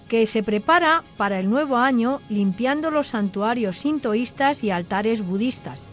que 0.08 0.26
se 0.26 0.42
prepara 0.42 1.04
para 1.16 1.38
el 1.38 1.48
nuevo 1.48 1.76
año 1.76 2.20
limpiando 2.28 2.90
los 2.90 3.06
santuarios 3.06 3.78
sintoístas 3.78 4.64
y 4.64 4.72
altares 4.72 5.24
budistas. 5.24 5.84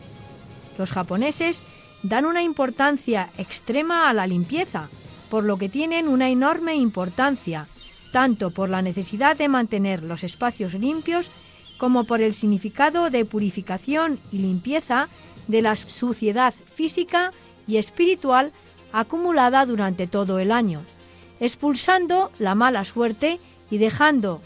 Los 0.80 0.91
japoneses 0.91 1.62
dan 2.02 2.26
una 2.26 2.41
importancia 2.41 3.30
extrema 3.38 4.10
a 4.10 4.14
la 4.14 4.26
limpieza, 4.26 4.89
por 5.30 5.43
lo 5.43 5.58
que 5.58 5.70
tienen 5.70 6.08
una 6.08 6.32
enorme 6.32 6.74
importancia, 6.74 7.68
tanto 8.12 8.50
por 8.50 8.70
la 8.70 8.82
necesidad 8.82 9.38
de 9.38 9.50
mantener 9.50 10.02
los 10.02 10.24
espacios 10.24 10.74
limpios 10.74 11.30
como 11.78 12.06
por 12.06 12.24
el 12.24 12.34
significado 12.34 13.12
de 13.12 13.24
purificación 13.24 14.20
y 14.32 14.39
limpieza 14.39 15.10
de 15.50 15.64
la 15.64 15.76
suciedad 15.76 16.54
física 16.54 17.34
y 17.68 17.78
espiritual 17.78 18.52
acumulada 18.93 19.66
durante 19.66 20.08
todo 20.08 20.39
el 20.39 20.52
año, 20.52 20.84
expulsando 21.39 22.32
la 22.39 22.56
mala 22.56 22.86
suerte 22.86 23.39
y 23.70 23.80
dejando 23.80 24.41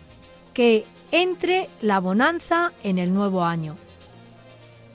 que 0.54 0.86
entre 1.12 1.70
la 1.82 2.00
bonanza 2.00 2.72
en 2.84 2.98
el 2.98 3.14
nuevo 3.14 3.44
año. 3.44 3.76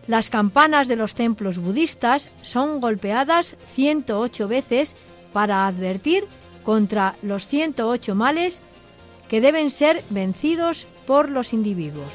Las 0.07 0.31
campanas 0.31 0.89
de 0.89 0.97
los 0.97 1.15
templos 1.15 1.59
budistas 1.59 2.31
son 2.43 2.81
golpeadas 2.81 3.57
108 3.75 4.49
veces 4.49 4.97
para 5.35 5.67
advertir 5.67 6.25
contra 6.65 7.17
los 7.23 7.47
108 7.47 8.15
males 8.15 8.63
que 9.29 9.43
deben 9.43 9.69
ser 9.69 10.03
vencidos 10.09 10.87
por 11.07 11.29
los 11.29 11.53
individuos. 11.53 12.15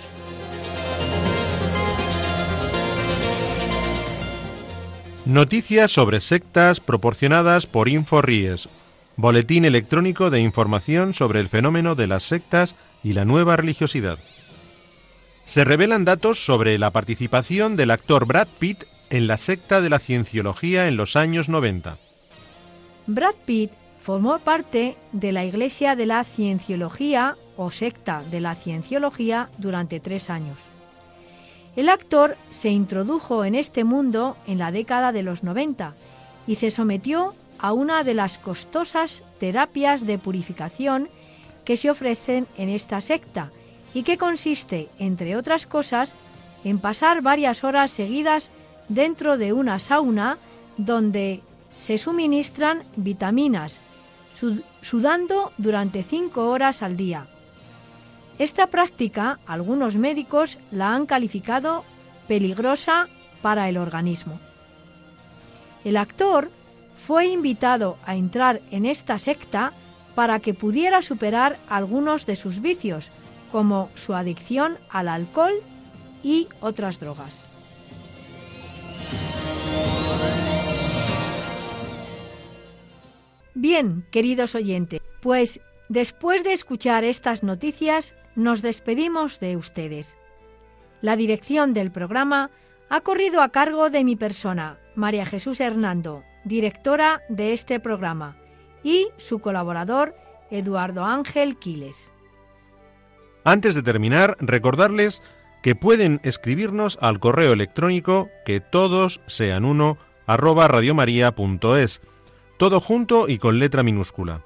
Noticias 5.26 5.90
sobre 5.90 6.20
sectas 6.20 6.82
proporcionadas 6.82 7.66
por 7.66 7.88
InfoRies, 7.88 8.68
Boletín 9.16 9.64
electrónico 9.64 10.30
de 10.30 10.42
información 10.42 11.14
sobre 11.14 11.40
el 11.40 11.48
fenómeno 11.48 11.96
de 11.96 12.08
las 12.08 12.24
sectas 12.24 12.76
y 13.06 13.14
la 13.14 13.24
nueva 13.24 13.56
religiosidad. 13.56 14.18
Se 15.46 15.64
revelan 15.64 16.04
datos 16.04 16.44
sobre 16.44 16.78
la 16.78 16.92
participación 16.92 17.78
del 17.78 17.92
actor 17.92 18.26
Brad 18.26 18.50
Pitt 18.60 18.84
en 19.12 19.28
la 19.28 19.38
secta 19.38 19.80
de 19.80 19.90
la 19.90 20.00
cienciología 20.00 20.90
en 20.90 20.98
los 20.98 21.16
años 21.16 21.48
90. 21.48 21.98
Brad 23.08 23.36
Pitt 23.46 23.72
formó 24.02 24.40
parte 24.40 24.98
de 25.14 25.32
la 25.32 25.46
Iglesia 25.46 25.96
de 25.96 26.06
la 26.06 26.26
Cienciología 26.26 27.38
o 27.56 27.72
secta 27.72 28.24
de 28.30 28.42
la 28.42 28.56
Cienciología 28.56 29.50
durante 29.58 30.02
tres 30.02 30.30
años. 30.30 30.73
El 31.76 31.90
actor 31.90 32.38
se 32.50 32.70
introdujo 32.70 33.46
en 33.46 33.56
este 33.56 33.84
mundo 33.84 34.38
en 34.46 34.60
la 34.60 34.72
década 34.72 35.12
de 35.12 35.24
los 35.24 35.44
90 35.44 35.96
y 36.46 36.56
se 36.56 36.70
sometió 36.70 37.34
a 37.58 37.74
una 37.74 38.04
de 38.04 38.14
las 38.14 38.38
costosas 38.38 39.24
terapias 39.40 40.06
de 40.06 40.20
purificación 40.20 41.10
que 41.66 41.78
se 41.78 41.90
ofrecen 41.90 42.46
en 42.58 42.70
esta 42.70 43.02
secta 43.02 43.52
y 43.94 44.04
que 44.04 44.18
consiste, 44.18 44.90
entre 45.00 45.36
otras 45.36 45.66
cosas, 45.66 46.16
en 46.64 46.80
pasar 46.80 47.22
varias 47.22 47.64
horas 47.64 47.92
seguidas 47.92 48.52
dentro 48.90 49.38
de 49.38 49.54
una 49.54 49.80
sauna 49.80 50.38
donde 50.78 51.42
se 51.80 51.98
suministran 51.98 52.84
vitaminas, 52.96 53.80
sudando 54.82 55.52
durante 55.58 56.04
cinco 56.04 56.50
horas 56.50 56.82
al 56.82 56.98
día. 56.98 57.28
Esta 58.44 58.68
práctica 58.68 59.40
algunos 59.48 59.96
médicos 59.96 60.58
la 60.70 60.94
han 60.94 61.06
calificado 61.06 61.86
peligrosa 62.28 63.08
para 63.42 63.70
el 63.70 63.78
organismo. 63.78 64.38
El 65.86 65.96
actor 65.96 66.52
fue 66.98 67.28
invitado 67.28 67.96
a 68.06 68.18
entrar 68.18 68.60
en 68.70 68.86
esta 68.86 69.18
secta 69.18 69.72
para 70.14 70.40
que 70.40 70.54
pudiera 70.54 71.02
superar 71.02 71.58
algunos 71.70 72.26
de 72.26 72.36
sus 72.36 72.62
vicios, 72.62 73.12
como 73.50 73.90
su 73.96 74.14
adicción 74.14 74.78
al 74.90 75.08
alcohol 75.08 75.54
y 76.22 76.50
otras 76.60 77.00
drogas. 77.00 77.46
Bien, 83.54 84.06
queridos 84.12 84.54
oyentes, 84.54 85.00
pues 85.22 85.62
después 85.90 86.44
de 86.44 86.54
escuchar 86.54 87.04
estas 87.04 87.44
noticias, 87.44 88.16
nos 88.36 88.62
despedimos 88.62 89.40
de 89.40 89.58
ustedes. 89.58 90.18
La 91.02 91.16
dirección 91.16 91.74
del 91.74 91.92
programa 91.92 92.50
ha 92.90 93.02
corrido 93.02 93.42
a 93.42 93.50
cargo 93.50 93.90
de 93.90 94.04
mi 94.04 94.16
persona, 94.16 94.78
María 94.96 95.26
Jesús 95.26 95.60
Hernando, 95.60 96.24
directora 96.46 97.22
de 97.30 97.54
este 97.54 97.80
programa, 97.80 98.38
y 98.84 99.10
su 99.18 99.40
colaborador, 99.40 100.16
Eduardo 100.52 101.04
Ángel 101.04 101.58
Quiles. 101.58 102.14
Antes 103.44 103.76
de 103.76 103.84
terminar, 103.84 104.38
recordarles 104.40 105.22
que 105.62 105.76
pueden 105.76 106.20
escribirnos 106.24 106.98
al 107.02 107.20
correo 107.20 107.54
electrónico 107.54 108.30
que 108.46 108.60
todos 108.60 109.22
sean 109.28 109.66
uno 109.66 109.98
arroba 110.28 110.68
radiomaria.es, 110.68 112.02
todo 112.58 112.80
junto 112.80 113.28
y 113.28 113.40
con 113.40 113.60
letra 113.60 113.84
minúscula. 113.84 114.44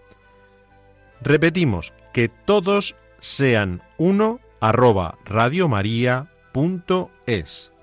Repetimos, 1.22 1.94
que 2.14 2.30
todos 2.30 2.96
sean 3.20 3.82
uno 3.98 4.40
arroba 4.60 5.18
radiomaria.es. 5.26 7.74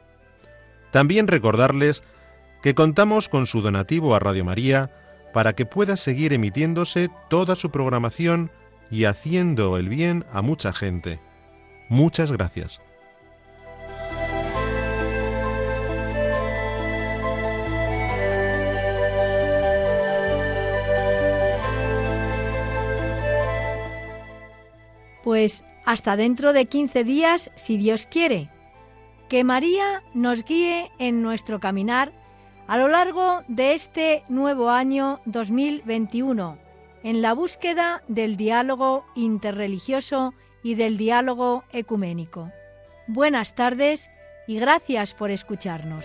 También 0.90 1.28
recordarles 1.28 2.02
que 2.62 2.74
contamos 2.74 3.28
con 3.28 3.46
su 3.46 3.62
donativo 3.62 4.14
a 4.14 4.20
Radio 4.20 4.44
María 4.44 4.90
para 5.32 5.54
que 5.54 5.66
pueda 5.66 5.96
seguir 5.96 6.32
emitiéndose 6.32 7.10
toda 7.28 7.56
su 7.56 7.70
programación 7.70 8.50
y 8.90 9.04
haciendo 9.04 9.76
el 9.76 9.88
bien 9.88 10.24
a 10.32 10.42
mucha 10.42 10.72
gente. 10.72 11.20
Muchas 11.88 12.30
gracias. 12.30 12.80
Pues 25.24 25.64
hasta 25.86 26.16
dentro 26.16 26.52
de 26.52 26.66
15 26.66 27.02
días, 27.02 27.50
si 27.54 27.78
Dios 27.78 28.06
quiere. 28.06 28.50
Que 29.30 29.42
María 29.42 30.02
nos 30.12 30.44
guíe 30.44 30.90
en 30.98 31.22
nuestro 31.22 31.60
caminar 31.60 32.12
a 32.66 32.76
lo 32.76 32.88
largo 32.88 33.42
de 33.48 33.72
este 33.72 34.22
nuevo 34.28 34.68
año 34.68 35.20
2021, 35.24 36.58
en 37.02 37.22
la 37.22 37.32
búsqueda 37.32 38.02
del 38.06 38.36
diálogo 38.36 39.06
interreligioso 39.14 40.34
y 40.62 40.74
del 40.74 40.98
diálogo 40.98 41.64
ecuménico. 41.72 42.50
Buenas 43.06 43.54
tardes 43.54 44.10
y 44.46 44.58
gracias 44.58 45.14
por 45.14 45.30
escucharnos. 45.30 46.04